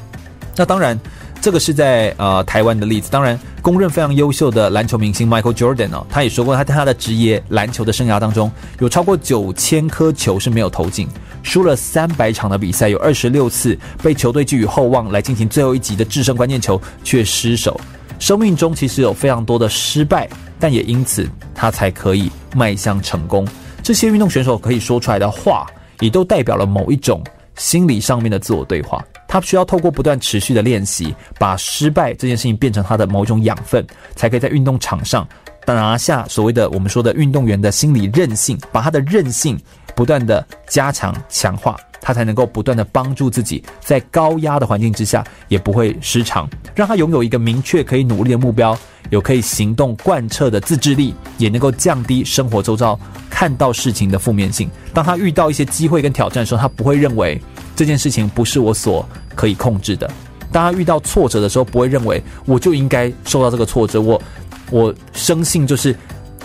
[0.55, 0.99] 那当然，
[1.43, 3.11] 这个是在呃台湾的例子。
[3.11, 11.09] 当然，公认非常优秀的篮球明星 Michael Jordan 哦，他也说过，他在他的职业篮球的生涯当中，有超过九千颗球是没有投进。
[11.43, 17.79] 输了三百场的比赛，有二十六次被球队寄予厚望来进行最后一集的制胜关键球却失手。
[18.21, 20.29] 生命中其实有非常多的失败，
[20.61, 23.45] 但也因此他才可以迈向成功。
[23.83, 25.67] 这些运动选手可以说出来的话，
[25.99, 27.21] 也都代表了某一种
[27.57, 29.05] 心理上面的自我对话。
[29.33, 33.83] 他需要透过不断持续的练习，把失败这件事情变成他的某种养分，
[34.15, 35.27] 才可以在运动场上
[35.65, 39.59] 拿下所谓的我们说的运动员的心理韧性，把他的韧性。
[40.03, 48.77] 不断的加强强化，他才能够不断的帮助自己，在高压的环境之下也不会失常，让他拥有一个明确可以努力的目标，
[49.11, 52.99] 有可以行动贯彻的自制力，也能够降低生活周遭
[53.31, 54.69] 看到事情的负面性。
[54.93, 57.41] 当他遇到一些机会跟挑战的时候，他不会认为
[57.77, 60.11] 这件事情不是我所可以控制的。
[60.51, 64.21] 当他遇到挫折的时候，不会认为我就应该受到这个挫折，我
[64.69, 65.97] 我生性就是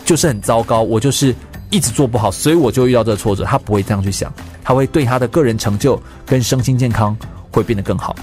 [0.05, 1.33] 就是很糟糕，我就是。
[1.69, 3.43] 一直做不好，所以我就遇到这个挫折。
[3.43, 4.31] 他不会这样去想，
[4.63, 7.15] 他会对他的个人成就跟身心健康
[7.51, 8.15] 会变得更好。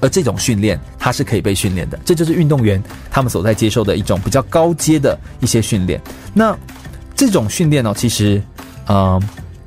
[0.00, 1.96] 而这种训练，它是可以被训练的。
[2.04, 6.00] 这就是运动员他们所在接受的一种比较高阶的一些训练。
[6.34, 6.56] 那
[7.14, 8.42] 这种训练呢，其实
[8.86, 9.22] 呃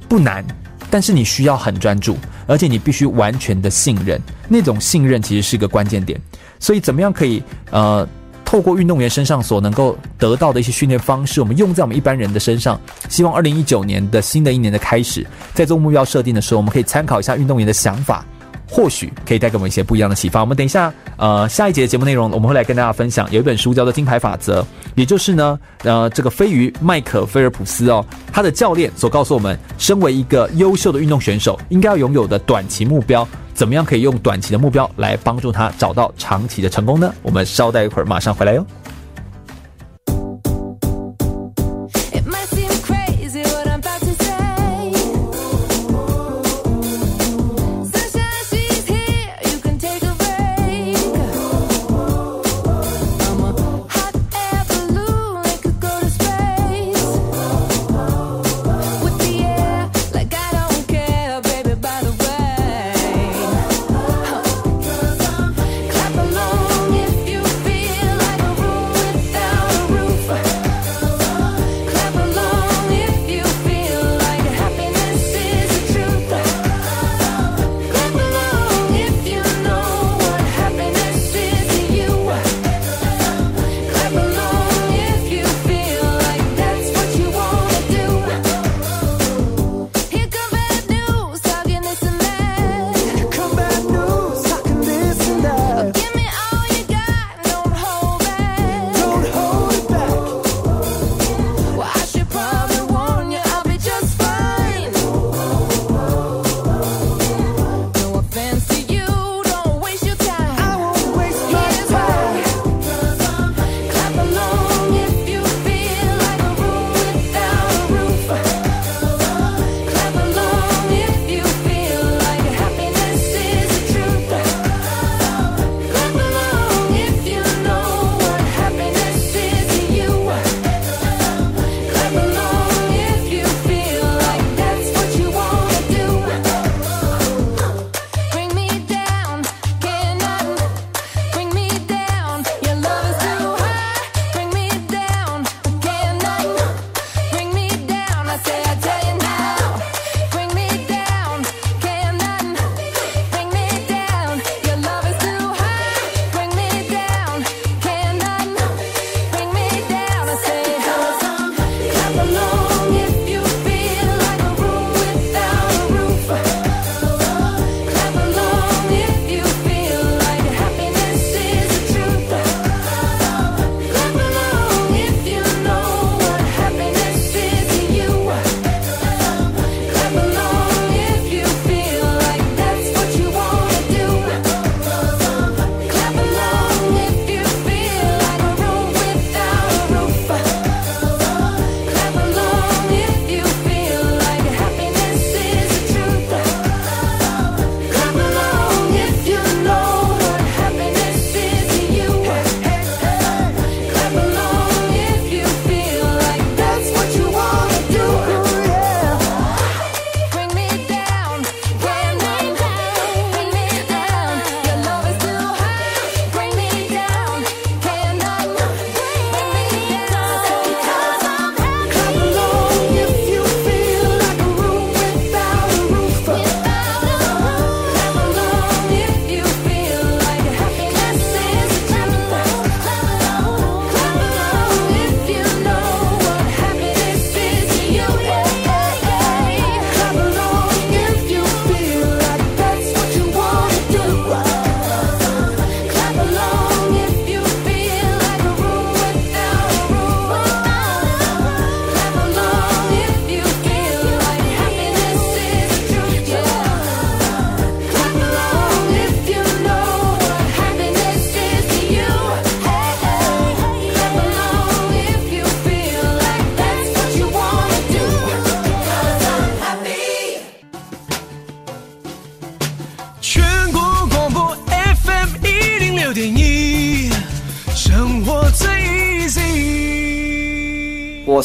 [0.10, 0.45] 不难，
[0.89, 4.21] 但是你需要很专注，而且你必须完全的信任。
[4.49, 6.19] 那种信任其实是个关键点。
[6.60, 8.06] 所以怎么样可以呃？
[8.56, 12.80] 透过运动员身上所能够得到的一些训练方式，我们用在我们一般人的身上。
[13.10, 18.26] 希望二零一九年的新的一年的开始，在做目标设定的时候，我们可以参考一下运动员的想法，
[18.67, 20.41] 或许可以带给我们一些不一样的启发。
[20.41, 24.62] 我们等一下，呃，下一节的节目内容，我们会来跟大家分享有一本书叫做《金牌法则》，
[24.95, 33.28] 也就是呢，呃，这个飞鱼麦克菲尔普斯哦，他的教练所告诉我们，身为一个优秀的运动选手，应该要拥有的短期目标。
[33.54, 37.13] 怎么样可以用短期的目标来帮助他找到长期的成功呢？
[37.21, 38.65] 我们稍待一会儿，马上回来哟。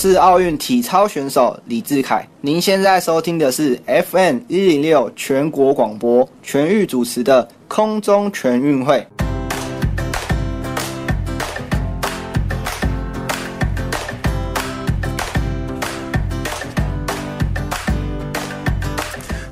[0.02, 9.06] 是奥运体操选手李智凯，您现在收听的是 FM 一零六全国广播全域主持的空中全运会。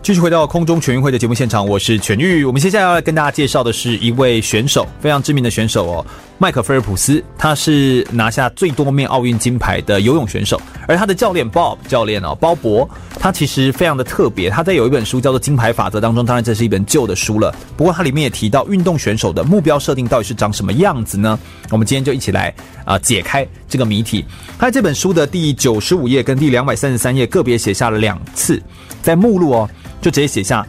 [0.01, 2.43] 继续回到空中全运会的节目现场，我是全玉。
[2.43, 6.07] 我们接下来要来跟大家介绍的是一位选手，非常知名的选手哦，
[6.39, 7.23] 迈克菲尔普斯。
[7.37, 14.49] 他是拿下最多面奥运金牌的游泳选手，而他的教练 Bob 教练哦，鲍勃，他其实非常的特别。
[14.49, 21.39] 他在有一本书叫做《金牌法则》当中，当然这是一本旧的书了，不过它里面也提到运动选手的目标设定到底是长什么样子呢？
[21.71, 24.25] 我们今天就一起来啊、解开这个谜题。
[24.59, 28.63] 他在这本书的第九十五页跟第两百三十三页个别写下了两次，
[29.03, 29.69] 在目录哦。
[30.01, 30.65] 就直接写下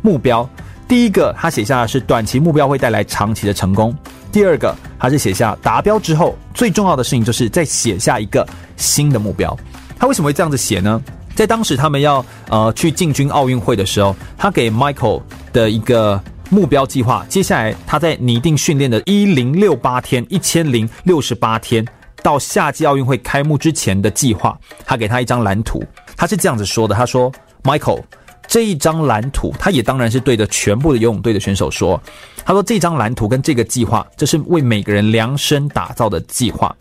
[0.00, 0.48] 目标。
[0.88, 3.96] 第一个，他写下的是短期目标会带来长期的成功。
[4.32, 8.46] 第二个，他是写下达标之后最重要的事情就是再写下一个
[8.78, 9.54] 新的目标。
[9.98, 11.00] 他为什么会这样子写呢？
[11.34, 15.22] 在当时他们要呃去进军奥运会的时候，他给 Michael
[15.52, 16.18] 的一个
[16.48, 21.86] 目标计划，接下来他在拟定训练的一零六八天，一千零六十八天
[22.22, 25.84] 到夏季奥运会开幕之前的计划，他给他一张蓝图。
[26.16, 27.30] 他是这样子说的：他说
[27.62, 28.02] ，Michael。
[28.48, 31.98] 这一张蓝图，他也当然是对着全部的游泳队的选手说
[32.44, 36.74] ：“他说这张蓝图跟这个计划，这是为每个人量身打造的计划。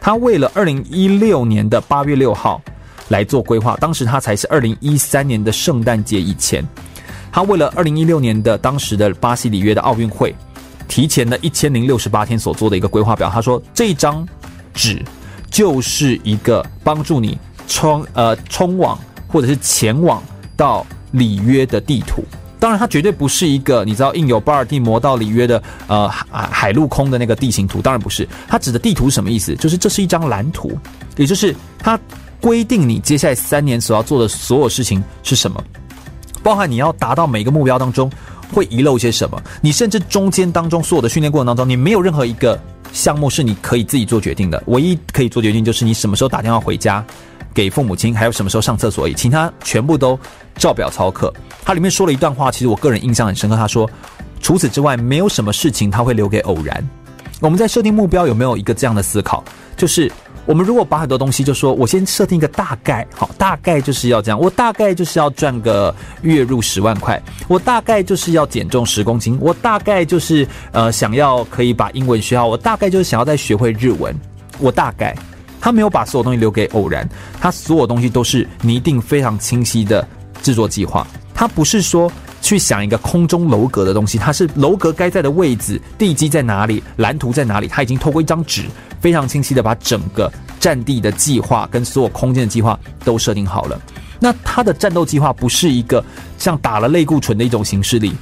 [0.00, 2.60] 他为了二零一六年的八月六号
[3.08, 6.66] 来做规划，当时他才是二零一三年的圣诞节以前。
[7.30, 10.34] 他为了二零一六年的当时的巴西里约的奥运会，
[10.88, 13.30] 提前了一千零六十八天所做的一个规划表。
[13.30, 14.26] 他说这张
[14.74, 15.00] 纸
[15.48, 17.38] 就是一个帮助你
[17.68, 18.98] 冲呃冲往
[19.28, 20.20] 或者是前往
[20.56, 22.24] 到。”里约的地图，
[22.58, 28.28] 当然它绝对不是一个你知道印有巴尔的摩到里约的呃海海陆空的那个地形图，当然不是。
[28.48, 29.54] 它指的地图是什么意思？
[29.56, 30.76] 就是这是一张蓝图，
[31.16, 31.98] 也就是它
[32.40, 35.62] 规定你接下来三年所要做的所有事情是什么，
[36.42, 38.10] 包含你要达到每个目标当中
[38.52, 42.58] 会遗漏些什么，你甚至中间当中所有的训练过程当中，你没有任何一个
[42.92, 47.04] 项目是你可以自己做决定的，唯一可以做决定就是你什么时候打电话回家。
[47.54, 50.18] 给父母亲，还有什么时候上厕所而已，其他全部都
[50.56, 51.32] 照表操课。
[51.64, 53.56] 他里面说了一段话，其实我个人印象很深刻。
[53.56, 53.88] 他说，
[54.40, 56.88] 除此之外，没有什么事情他会留给偶然。
[57.40, 59.42] 我们在设定目标有没有一个这样的思考？
[59.76, 60.10] 就是
[60.46, 65.92] 我们如果把很多东西就说，我先设定一个大概，好，大概就是要这样，我大概就是要赚个
[66.22, 74.14] 月入十万块，我大概就是要减重十公斤，我大概就是呃想要可以把英文学好，我大概就是想要再学会日文，
[74.60, 75.16] 我大概。
[75.62, 77.08] 他没有把所有东西留给偶然，
[77.40, 80.04] 他所有东西都是拟定非常清晰的
[80.42, 81.06] 制作计划。
[81.32, 82.10] 他不是说
[82.40, 88.64] 去想一个空中楼阁的东西，他是楼阁该在的位置，地基在哪里，蓝图在哪里，他已经透过一张纸
[89.00, 93.80] 非常清晰的把整个战地的计划跟所有空间的计划都设定好了。
[94.18, 96.04] 那他的战斗计划不是一个
[96.38, 98.12] 像打了类固醇的一种形式力。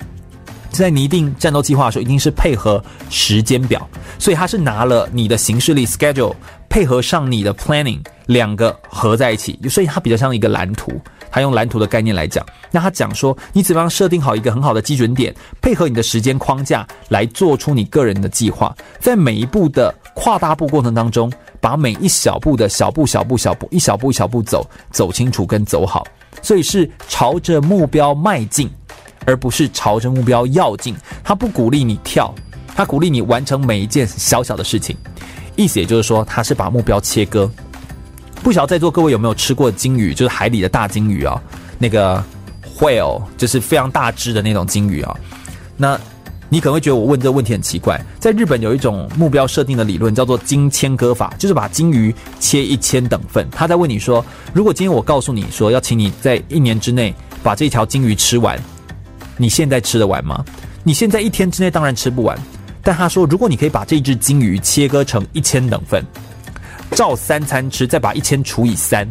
[0.70, 3.88] 在拟定战斗计划的时候，一定是配合时间表，
[4.18, 6.34] 所以他是拿了你的行事历 schedule
[6.70, 10.98] 配合上你的 planning 两个合在一起，所以它比较像一个蓝图。
[11.32, 26.04] 他用蓝图的概念来讲，那他讲说你怎么样设定好一个很好的基准点，配合你的时间框架来做出你个人的计划，在每一步的跨大步过程当中，把每一小步的小步小步小步一小步一小步走走清楚跟走好，
[26.42, 28.68] 所以是朝着目标迈进。
[29.26, 32.34] 而不是朝着目标要进，他不鼓励你跳，
[32.74, 34.96] 他鼓励你完成每一件小小的事情。
[35.56, 37.50] 意思也就是说，他是把目标切割。
[38.42, 41.40] 不晓得在座各位有没有吃过鲸鱼，就是海里的大鲸鱼啊，
[41.78, 42.22] 那个
[42.78, 45.14] whale 就是非常大只的那种鲸鱼啊。
[45.76, 46.00] 那
[46.48, 48.00] 你可能会觉得我问这个问题很奇怪。
[48.18, 53.46] 在日本有一种目标设定的理论叫做鲸切割法，就是把鲸鱼切一千等份。
[53.50, 58.58] 他在问你说，如果今天我告诉你说要请你在一年之内把这条鲸鱼吃完。
[59.36, 60.44] 你现在吃得完吗？
[60.82, 62.38] 你现在一天之内当然吃不完，
[62.82, 66.04] 但他说，如果你可以把这只鲸鱼切割成一千等份，
[66.92, 69.06] 照三餐吃，再把一千除以三，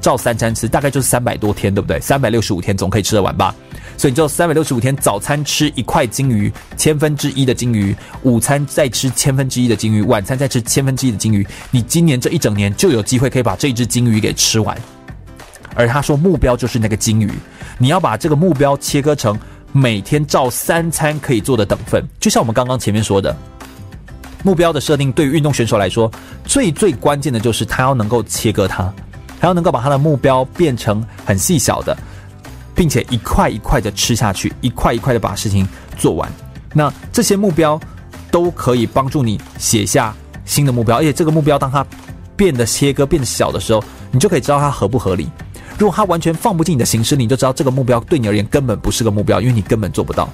[0.00, 2.00] 照三餐吃，大概就是三百多天，对不对？
[2.00, 3.54] 三百六十五天总可以吃得完吧？
[3.96, 11.46] 所以你就三百六十五天，早餐吃一块鲸鱼，千分之一的鲸鱼；午餐再吃千分之一的鲸鱼；晚餐再吃千分之一的鲸鱼。
[11.70, 14.76] 你今年这一整年就有机会可以把这只鲸鱼给吃完。
[15.74, 17.30] 而他说，目标就是那个鲸鱼，
[17.78, 19.38] 你要把这个目标切割成。
[19.76, 23.36] 每天照三餐可以做的等份，就像我们刚刚前面说的，
[24.44, 26.08] 目标的设定对于运动选手来说，
[26.44, 28.88] 最最关键的就是他要能够切割它，
[29.40, 31.96] 他要能够把他的目标变成很细小的，
[32.72, 35.66] 并且一块一块的吃下去，一块一块的把事情
[35.98, 36.30] 做完。
[36.72, 37.78] 那这些目标
[38.30, 40.14] 都可以帮助你写下
[40.44, 41.84] 新的目标，而且这个目标当它
[42.36, 45.28] 变得切割、变得小的时候，你就可以知道它合不合理。
[45.78, 50.28] 如果它完全放不进你的行事，你就知道这个目标对你而言根本不是个目标，因为你根本做不到。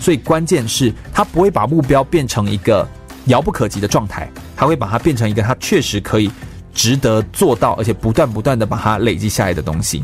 [0.00, 2.86] 所以关键是它不会把目标变成一个
[3.26, 6.30] 遥不可及的状态，它会把它变成一个它确实可以
[6.74, 10.02] 值得做到，而且不断不断的把它累积下来的东西。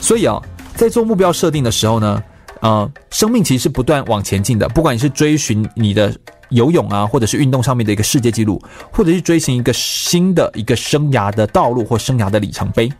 [0.00, 0.40] 所以啊，
[0.74, 2.22] 在做目标设定的时候呢，
[2.60, 4.68] 呃，生命其实是不断往前进的。
[4.68, 6.14] 不管你是追寻你的
[6.48, 8.60] 游泳啊，或者是运动上面的一个世界纪录，
[8.90, 12.90] 或者是追寻一个新的一个生涯的道路或生涯的里程碑，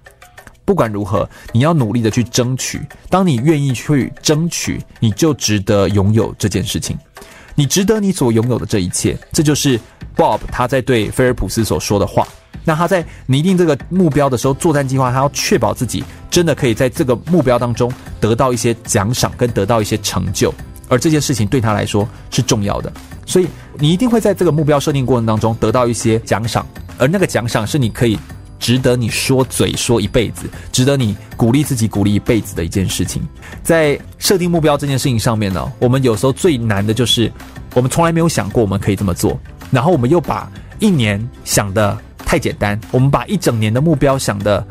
[0.70, 2.80] 不管如何，你要努力的去争取。
[3.08, 6.96] 当你愿意去争取，你就值得拥有这件事情。
[7.56, 9.18] 你值得你所拥有的这一切。
[9.32, 9.76] 这就是
[10.16, 12.24] Bob 他在对菲尔普斯所说的话。
[12.64, 20.54] 那他在拟定这个目标的时候，作战计划，他要确保自己真的可以在这个目标当中得到一些奖赏跟得到一些成就，
[20.88, 22.92] 而这件事情对他来说是重要的。
[23.26, 26.64] 所以你一定会在这个目标设定过程当中得到一些奖赏，
[26.96, 28.16] 而那个奖赏是你可以
[28.60, 33.20] 值得你说嘴说一辈子，值得你鼓励自己鼓励一辈子的一件事情。
[33.64, 37.32] 在设定目标这件事情上面呢，我们有时候最难的就是
[37.74, 39.36] 我们从来没有想过我们可以这么做，
[39.72, 40.48] 然后我们又把
[40.78, 41.98] 一年想的。
[42.22, 44.64] 太简单，我们把一整年的目标想得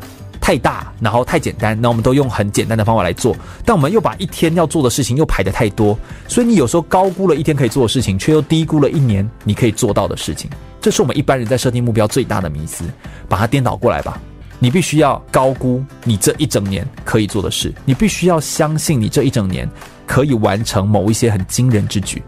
[0.50, 5.96] 太大，然后太简单，那我们都用很简单的方法来做，但我们又把一天要做的事情又排得太多，
[6.26, 10.50] 所以你有时候高估了一天可以做的事情，却又低估了一年你可以做到的事情。
[10.80, 12.82] 这是我们一般人在设定目标最大的迷思，
[13.28, 14.20] 把它颠倒过来吧。
[14.58, 19.70] 你必须要高估你这一整年可以做的事，你必须要相信你这一整年
[20.04, 22.20] 可以完成某一些很惊人之举，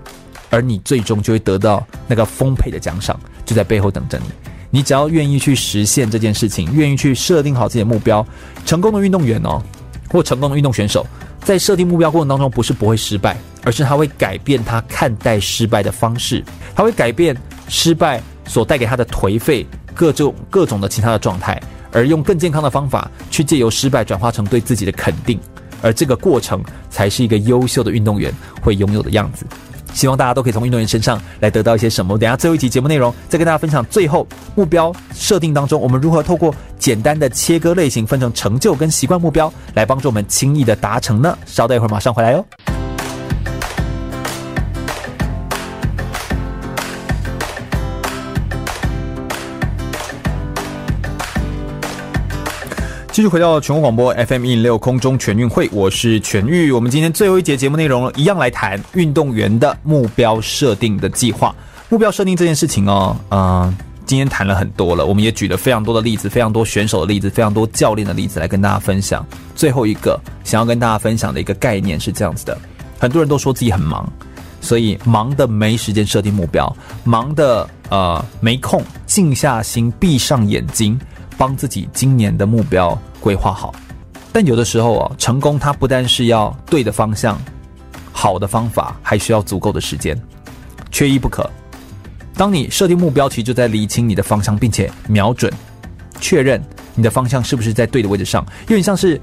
[0.49, 4.27] 而你最终就会得到那个丰沛的奖赏，就在背后等着你。
[4.75, 8.27] 你只要愿意去实现这件事情，愿意去设定好自己的目标，
[8.65, 9.63] 成功的运动员哦，
[10.09, 11.07] 或成功的运动选手，
[11.45, 16.43] 在设定目标过程当中，不是不会失败，而是他会改变他看待失败的方式，
[16.75, 17.37] 他会改变
[17.69, 21.63] 失败所带给他的颓废、各种各种的其他的状态，
[21.93, 25.39] 而用更健康的方法去借由失败转化成对自己的肯定，
[25.83, 29.45] 而这个过程才是一个优秀的运动员会拥有的样子。
[29.93, 32.19] 希望大家都可以从运动员身上来得到一些什么。
[32.19, 41.37] 等下最后一集节目内容，再跟大家分享最后目标设定当中，我们如何透过简单的切割类型，分成成就跟习惯目标，来帮助我们轻易的达成呢？
[41.47, 42.72] 稍待一会儿，马上回来哟。
[53.13, 56.73] 继续回到全国广播 FM 一零六空中全运会，我是全玉。
[56.73, 61.55] 我们今天最后一节节目内容一样来谈运动员的目标设定的计划。
[61.91, 69.23] 目标设定这件事情哦，嗯、今天谈了很多了，我们也举了非常多的例子，非常多选手的例子，非常多教练的例子来跟大家分享。
[69.55, 72.59] 最后一个想要跟大家分享的一个概念是这样子的：
[72.99, 74.11] 很多人都说自己很忙，
[74.63, 80.99] 所以忙的没时间设定目标，忙的呃没空静下心闭上眼睛。
[81.43, 83.75] 帮自己今年的目标规划好，
[84.33, 87.37] 但有的时候啊，成功它不但是要对的方向、
[88.13, 90.17] 好的方法，还需要足够的时间，
[90.93, 91.51] 缺一不可。
[92.37, 95.53] 当你设定目标，其实就在厘清你的方向，并且瞄准、
[96.21, 96.63] 确认
[96.95, 98.47] 你的方向是不是在对的位置上。
[98.69, 99.21] 有点像是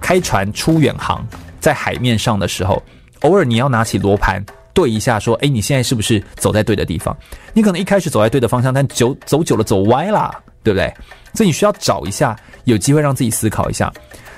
[0.00, 1.24] 开船出远航，
[1.60, 2.82] 在海面上的时候，
[3.20, 7.16] 偶尔你要拿起罗盘对一下，说：“哎，你现在是不是走在对的地方？”
[7.54, 10.34] 你可能一开始走在对的方向，但久走久了走歪了。
[10.64, 10.90] 对不对？
[11.34, 13.92] 所以你需要找一下，有机会让自己思考一下。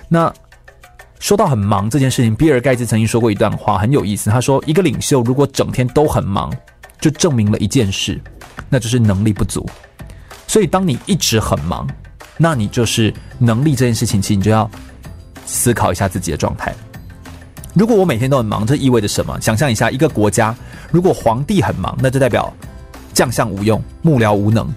[0.08, 0.32] 那
[1.18, 4.30] 说到很忙这件事情，比尔盖茨曾经说过一段话，很有意思。
[4.30, 6.52] 他说：“一个领袖如果整天都很忙，
[7.00, 8.20] 就证明了一件事，
[8.68, 9.68] 那就是能力不足。
[10.46, 11.88] 所以当你一直很忙，
[12.36, 14.70] 那你就是能力这件事情，其实你就要
[15.44, 16.74] 思考一下自己的状态。
[17.74, 19.40] 如果我每天都很忙，这意味着什么？
[19.40, 20.54] 想象一下，一个国家
[20.90, 22.52] 如果皇帝很忙，那就代表
[23.12, 24.72] 将相无用，幕僚无能。”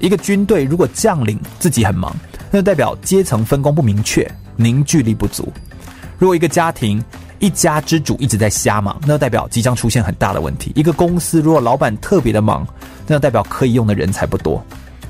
[0.00, 2.14] 一个军队如果将领自己很忙，
[2.50, 5.44] 那就代表阶层分工不明确，凝聚力不足；
[6.18, 7.02] 如果一个家庭
[7.38, 10.72] 一家之主一直在瞎忙，那就代表即将出现很大的问题。
[10.74, 12.66] 一个公司如果老板特别的忙，
[13.06, 14.64] 那就代表可以用的人才不多。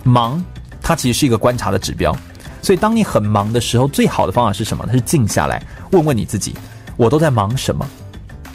[0.04, 0.42] 忙，
[0.82, 2.14] 它其实是一个观察的指标。
[2.60, 4.84] 所以，当你很忙的时候，最好的方法是什么？
[4.86, 5.62] 它是静下来，
[5.92, 6.54] 问问你自己：
[6.96, 7.88] 我都在忙什么？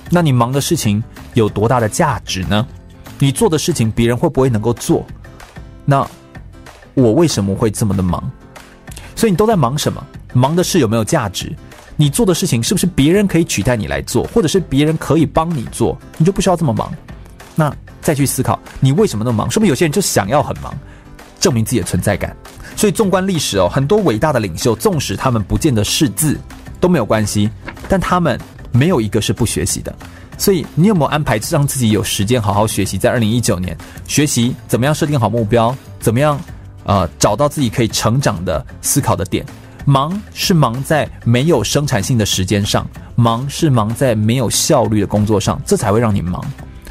[0.10, 1.02] 那你忙的事情
[1.34, 2.68] 有多大的价值呢？
[3.18, 5.06] 你做的事情，别人会不会能够做？
[5.86, 6.08] 那？
[6.94, 8.24] 我为什么会这么的忙？
[9.16, 10.04] 所以你都在忙什么？
[10.34, 11.56] 忙的事有没有价值？
[11.96, 16.92] 你做的事情是不是别人可以取代你来做，或者是别人可以帮你做，你就不需要这么忙？
[17.56, 17.72] 那
[18.02, 19.50] 再去思考，你为什么那么忙？
[19.50, 20.74] 说不定有些人就想要很忙，
[21.40, 22.36] 证明自己的存在感。
[22.76, 26.36] 所以纵观历史哦，很多伟大的领袖，纵使他们不见得识字，
[26.80, 27.48] 都没有关系，
[27.88, 28.40] 但他们
[28.72, 29.96] 没有一个是不学习的。
[30.36, 32.98] 所以你有没有安排让自己有时间好好学习？
[32.98, 33.78] 在二零一九年
[34.08, 36.42] 学习怎么样设定好目标，怎么样
[36.84, 39.46] 呃找到自己可以成长的思考的点？
[39.86, 46.42] 忙是忙在没有生产性的时间上，忙是忙在没有效率的工作上，这才会让你忙。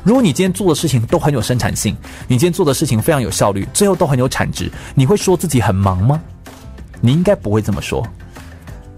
[0.04, 1.96] 如果你今天做的事情都很有生产性，
[2.28, 6.20] 你今天做的事情非常有效率，最后都很有产值，你会说自己很忙吗？
[7.00, 8.06] 你应该不会这么说，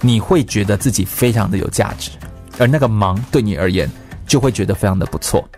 [0.00, 2.10] 你会觉得自己非常的有价值，
[2.58, 3.88] 而那个忙对你而言
[4.26, 5.48] 就会觉得非常的不错。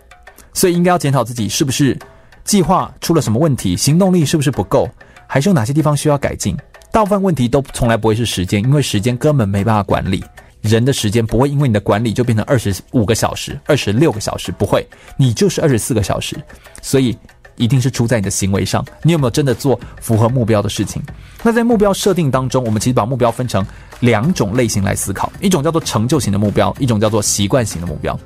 [0.53, 1.99] 所以应该要检讨自己是不是
[2.45, 4.89] 计划出了什么问题，行动力是不是不够，
[5.27, 6.57] 还是有哪些地方需要改进。
[6.93, 10.25] 大部分问题都从来不会是时间，因为时间根本没办法管理。
[10.63, 14.85] 人的时间不会因为你的管理就变成二十五个小时、二十六个小时，不会，
[15.17, 16.37] 你就是二十四个小时。
[16.83, 17.17] 所以
[17.57, 21.01] 一定是出在你的行为上，你有没有真的做符合目标的事情？
[21.43, 23.65] 那在目标设定当中，我们其实把目标分成
[24.01, 28.19] 两种类型来思考，一种叫做成就型的目标，一种叫做习惯型的目标。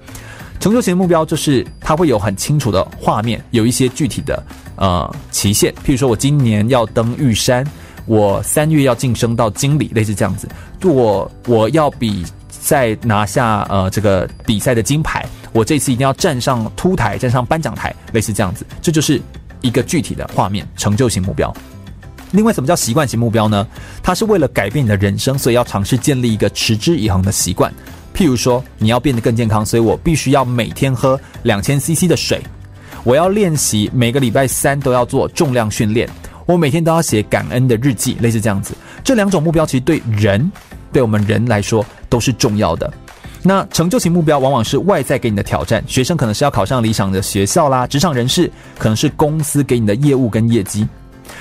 [0.60, 4.40] 成就型目标就是它会有很清楚的画面，有一些具体的
[4.76, 7.66] 呃期限，譬如说我今年要登玉山。
[8.06, 10.48] 我三月要晋升到经理，类似这样子。
[10.82, 18.66] 我我要比赛拿下呃这个比赛的金牌，我这次一定要站上凸台，站上颁奖台，类似这样子。
[18.82, 19.20] 这就是
[19.60, 21.54] 一个具体的画面，成就型目标。
[22.32, 23.64] 另外，什么叫习惯型目标呢？
[24.02, 27.72] 它是为了改变你的人生，所以要尝试建立一个持之以恒的习惯。
[28.14, 32.40] 譬如说，你要变得更健康，所以我必须要每天喝两千 CC 的水。
[33.02, 36.08] 我要练习，每个礼拜三都要做重量训练。
[36.46, 38.74] 我每天都要写感恩的日记，类似这样子。
[39.02, 40.50] 这两种目标其实对人，
[40.92, 42.92] 对我们人来说都是重要的。
[43.42, 50.86] 那成就型目标往往是外在给你的挑战，学生可能是要考上理想的学校啦，职场人士可能是公司给你的业务跟业绩。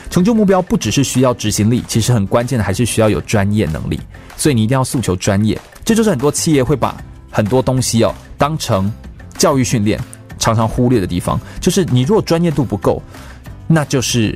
[0.09, 3.99] 成就目标不只是需要执行力，其实很关键的还是需要有专业能力。
[4.40, 6.98] 所以你一定要诉求专业，这就是很多企业会把
[7.30, 8.92] 很多东西哦当成
[9.38, 10.00] 教育训练，
[10.40, 13.00] 常常忽略的地方，就是你如果专业度不够，
[13.68, 14.36] 那就是。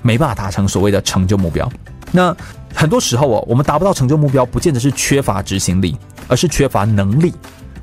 [0.00, 1.68] 没办法达成所谓的成就目标，
[2.12, 2.34] 那
[2.72, 5.96] 很多时候哦，我们达不到成就目标，不见得是缺乏执行力，
[6.28, 7.34] 而是缺乏能力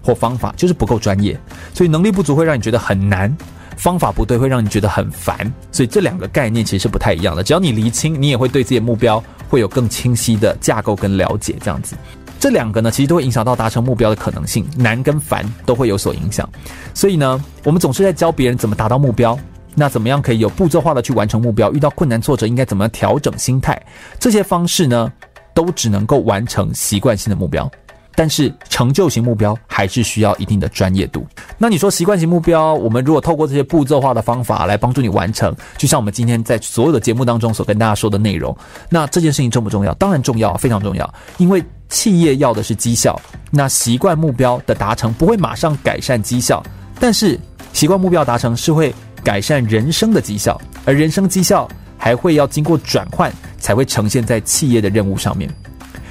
[0.02, 1.38] 或方法，就是不够专业。
[1.74, 3.36] 所以能力不足会让你觉得很难，
[3.76, 5.54] 方法不对会让你觉得很烦。
[5.74, 7.44] 所以这两个概念其实是不太一样的。
[7.44, 11.56] 只要你厘清，你也会对自己的目标会有更清晰的架构跟了解。
[11.62, 11.96] 这样子，
[12.40, 16.50] 这两个呢，其实都会影响到达成目标的可能性，难跟烦都会有所影响。
[16.94, 19.38] 所以呢，我们总是在教别人怎么达到目标。
[19.78, 21.70] 那怎么样可以有步骤化的去完成目标？
[21.74, 23.78] 遇到困难挫折应该怎么调整心态？
[24.18, 25.12] 这些方式呢，
[25.54, 27.70] 都只能够完成习惯性的目标，
[28.16, 31.26] 但是成就型目标还是需要一定的专业度。
[31.58, 38.56] 那你说习惯型目标，我们如果透过这些步骤化的方法来帮助你完成，就像我们今天在所有的节目当中所跟大家说的内容，
[38.90, 39.94] 那这件事情重不重要？
[39.96, 41.14] 当然重要，非常重要。
[41.38, 43.20] 因为企业要的是绩效，
[43.52, 46.64] 那习惯目标的达成不会马上改善绩效，
[47.00, 47.40] 但是
[47.74, 48.94] 习惯目标达成是会。
[49.24, 55.50] 改善人生的绩效，而人生绩效还会要经过转换，才会呈现在企业的任务上面。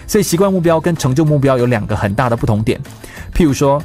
[0.06, 2.80] 所以，习惯目标跟成就目标有两个很大的不同点。
[3.34, 3.82] 譬如说，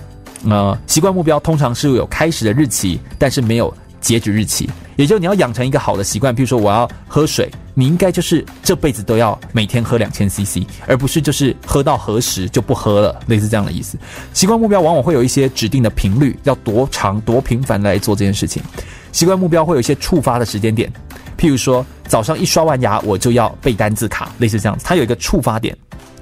[0.49, 4.69] 呃，习惯目标通常是有开始的日期，但是没有截止日期。
[4.95, 13.97] 也就你要养成一个好的习惯，譬如说我要喝水，你应该就是这辈子都要每天喝两千 CC，而不是就是喝到何时就不喝了，类似这样的意思。
[14.33, 18.61] 习惯目标往往会有一些指定的频率，要多长多频繁来做这件事情。
[19.13, 20.91] 习惯目标会有一些触发的时间点，
[21.39, 25.75] 譬如说早上一刷完牙我就要背单字卡，类似这样子，它有一个触发点。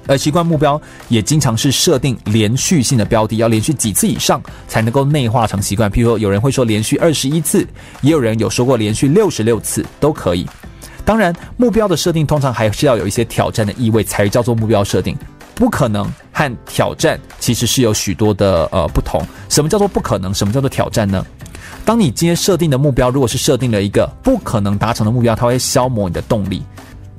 [0.06, 5.90] 而习惯目标也经常是设定连续性的标的，要连续几次以上才能够内化成习惯。
[5.90, 7.68] 譬如说有人会说连续二十一次，
[8.02, 10.48] 也有人有说过连续六十六次都可以。
[11.04, 15.18] 当然，目标的设定通常还是要有一些挑战的意味，才叫做目标设定。
[15.56, 19.20] 不可能和挑战其实是有许多的呃不同。
[19.50, 20.32] 什么叫做不可能？
[20.34, 21.26] 什么叫做挑战呢？
[21.86, 26.62] 当你今天设定的目标如果是设定了一个不可能达成的目标，它会消磨你的动力；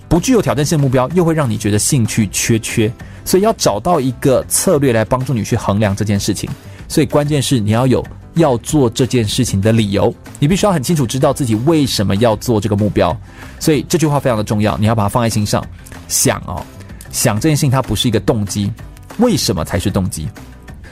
[0.09, 2.92] 不具有挑战性目标，又会让你觉得兴趣缺缺。
[3.24, 6.49] 所以要找到一个策略来帮助你去衡量这件事情。
[6.88, 8.03] 所以关键是你要有
[8.34, 13.14] 要做这件事情的理由，你必须要很清楚知道自己为什么要做这个目标。
[13.61, 15.62] 所以这句话非常的重要，你要把它放在心上。
[16.09, 16.64] 想哦，
[17.11, 18.72] 想这件事情它不是一个动机，
[19.18, 20.26] 为什么才是动机？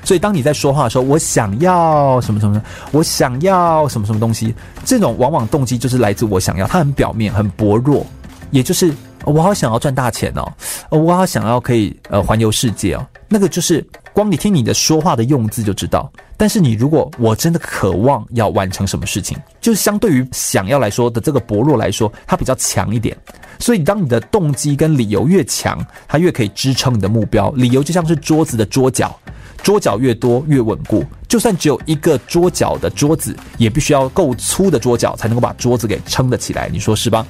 [0.07, 4.55] 所以，当你在说话的时候，我想要什么什么，我想要什么什么东西，
[4.85, 8.07] 这种往往动机就是来自我想要，它很表面，很薄弱，
[8.53, 8.95] 也就是
[9.25, 10.47] 我好想要赚大钱哦，
[10.91, 16.09] 我好想要可以呃环游世界哦，那个就是光你听你的说话的用字就知道。
[16.37, 23.17] 但是你如果我真的渴望要完成什么事情，就是相对于想要来说的这个薄弱来说，它比较强一点。
[23.59, 27.51] 所以，当你的动机跟理由越强，它越可以支撑你的目标。
[27.53, 29.19] 理由就像是桌子的桌脚。
[29.67, 31.05] 桌脚越多越稳固。
[31.27, 36.69] 就算只有一个桌脚的桌子，也必须要够粗的桌脚才能够把桌子给撑得起来。
[36.73, 37.27] 你说是吧？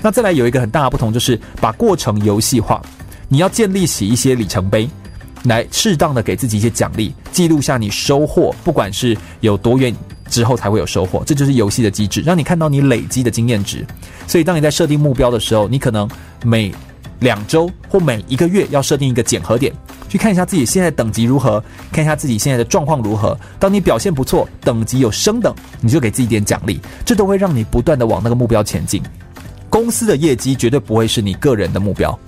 [0.00, 2.80] 那再来有一个很大的不同，就是把过程游戏化。
[3.28, 4.88] 你要建立起一些里程碑，
[5.42, 9.92] 来适当的给自己一些奖励，记录下你收获，不管是有多远
[10.30, 13.84] 之后才会有收获，这就是游戏的机制，让你看到你累积的经验值。
[14.28, 16.08] 所以当你在设定目标的时候，你可能
[16.44, 16.72] 每
[17.18, 19.72] 两周或每一个月要设定一个检核点，
[20.12, 23.34] 去看一下自己现在等级如何，看一下自己现在的状况如何。
[23.58, 29.02] 当你表现不错，等级有升等，你就给自己点奖励，这都会让你不断的往那个目标前进。
[29.70, 32.18] 公司的业绩绝对不会是你个人的目标，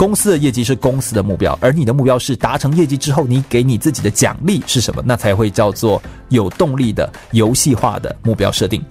[0.00, 5.02] 公司的业绩是公司的目标，而你的目标是达成业绩之后，你给你自己的奖励是什么？
[5.04, 8.82] 那才会叫做有动力的游戏化的目标设定。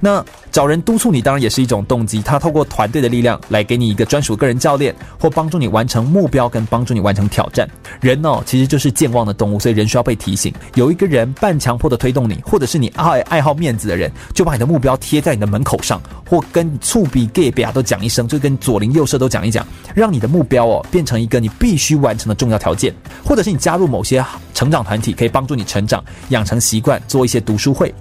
[0.00, 2.20] 那找人督促你，当然也是一种动机。
[2.20, 7.66] 他透过团队的力量来给你一个专属个人教练，或帮助你完成目标，跟帮助你完成挑战。
[8.00, 10.52] 人哦，其实就是健忘的动物，所以人需要被提醒。
[10.74, 22.94] 有一个人半强迫的推动你，或者是你爱爱好面子的人，就把你的目标贴在你的门口上，或跟触笔 gay 表都讲一声，就跟左邻右舍都讲一讲，让你的目标哦变成一个你必须完成的重要条件。
[23.24, 24.22] 或者是你加入某些
[24.52, 27.94] 成长团体，可以帮助你成长，养成习惯，做一些读书会。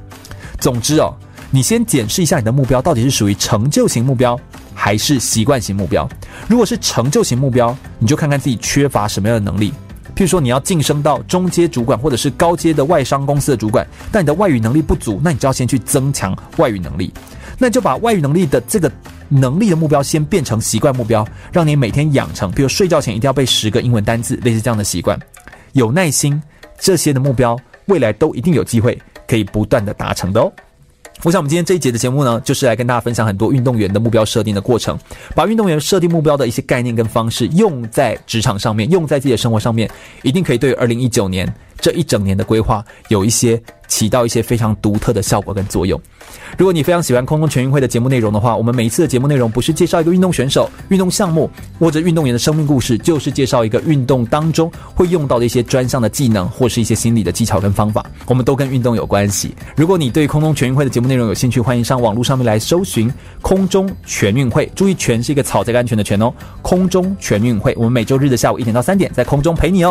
[0.60, 1.16] 总之哦。
[1.52, 4.39] 你先检视一下你的目标到底是属于成就型目标
[4.76, 6.08] 还是习惯型目标。
[6.47, 9.74] 如果是成就型目标，你就看看自己缺乏什么样的能力。
[10.16, 17.12] 譬如说，你要晋升到中阶主管或者是高阶的外商公司的主管，但你的外语能力不足，那你就要先去增强外语能力。
[17.60, 18.91] 那就把外语能力的这个
[19.28, 25.20] 能力的目标先变成习惯目标，让你每天养成，比如睡觉前一定要背十个英文单字，类似这样的习惯。
[25.74, 26.41] 有耐心，
[26.80, 27.55] 这些的目标
[27.86, 30.51] 未来都一定有机会可以不断的达成的哦。
[31.24, 34.97] 我想，我们今天这一节的节目呢，就是来跟大家分享很多运动员的目标设定的过程，
[35.36, 39.89] 把运动员设定目标的一些概念跟方式用在职场上面，用在自己的生活上面，
[40.22, 43.61] 一定可以对二零一九年这一整年的规划有一些。
[43.89, 45.99] 起到一些非常独特的效果跟作用。
[46.59, 51.49] 如果你非常喜欢空中全运会的节目内容的话，我们每一次的节目内容不是介绍一个运动选手、运动项目
[51.80, 58.05] 或者运动员的生命故事，就是介绍一个运动当中会用到的一些专项的技能或是一些心理的技巧跟方法。
[58.27, 59.55] 我们都跟运动有关系。
[59.75, 63.11] 如果你对空中全运会的节目内容有兴趣，欢迎上网络上面来搜寻
[63.41, 64.71] 空中全运会。
[64.75, 66.32] 注意，全是一个草这个安全的全哦。
[66.61, 69.88] 空中全运会，我们每周日的下午一点到三点在空中陪你哦。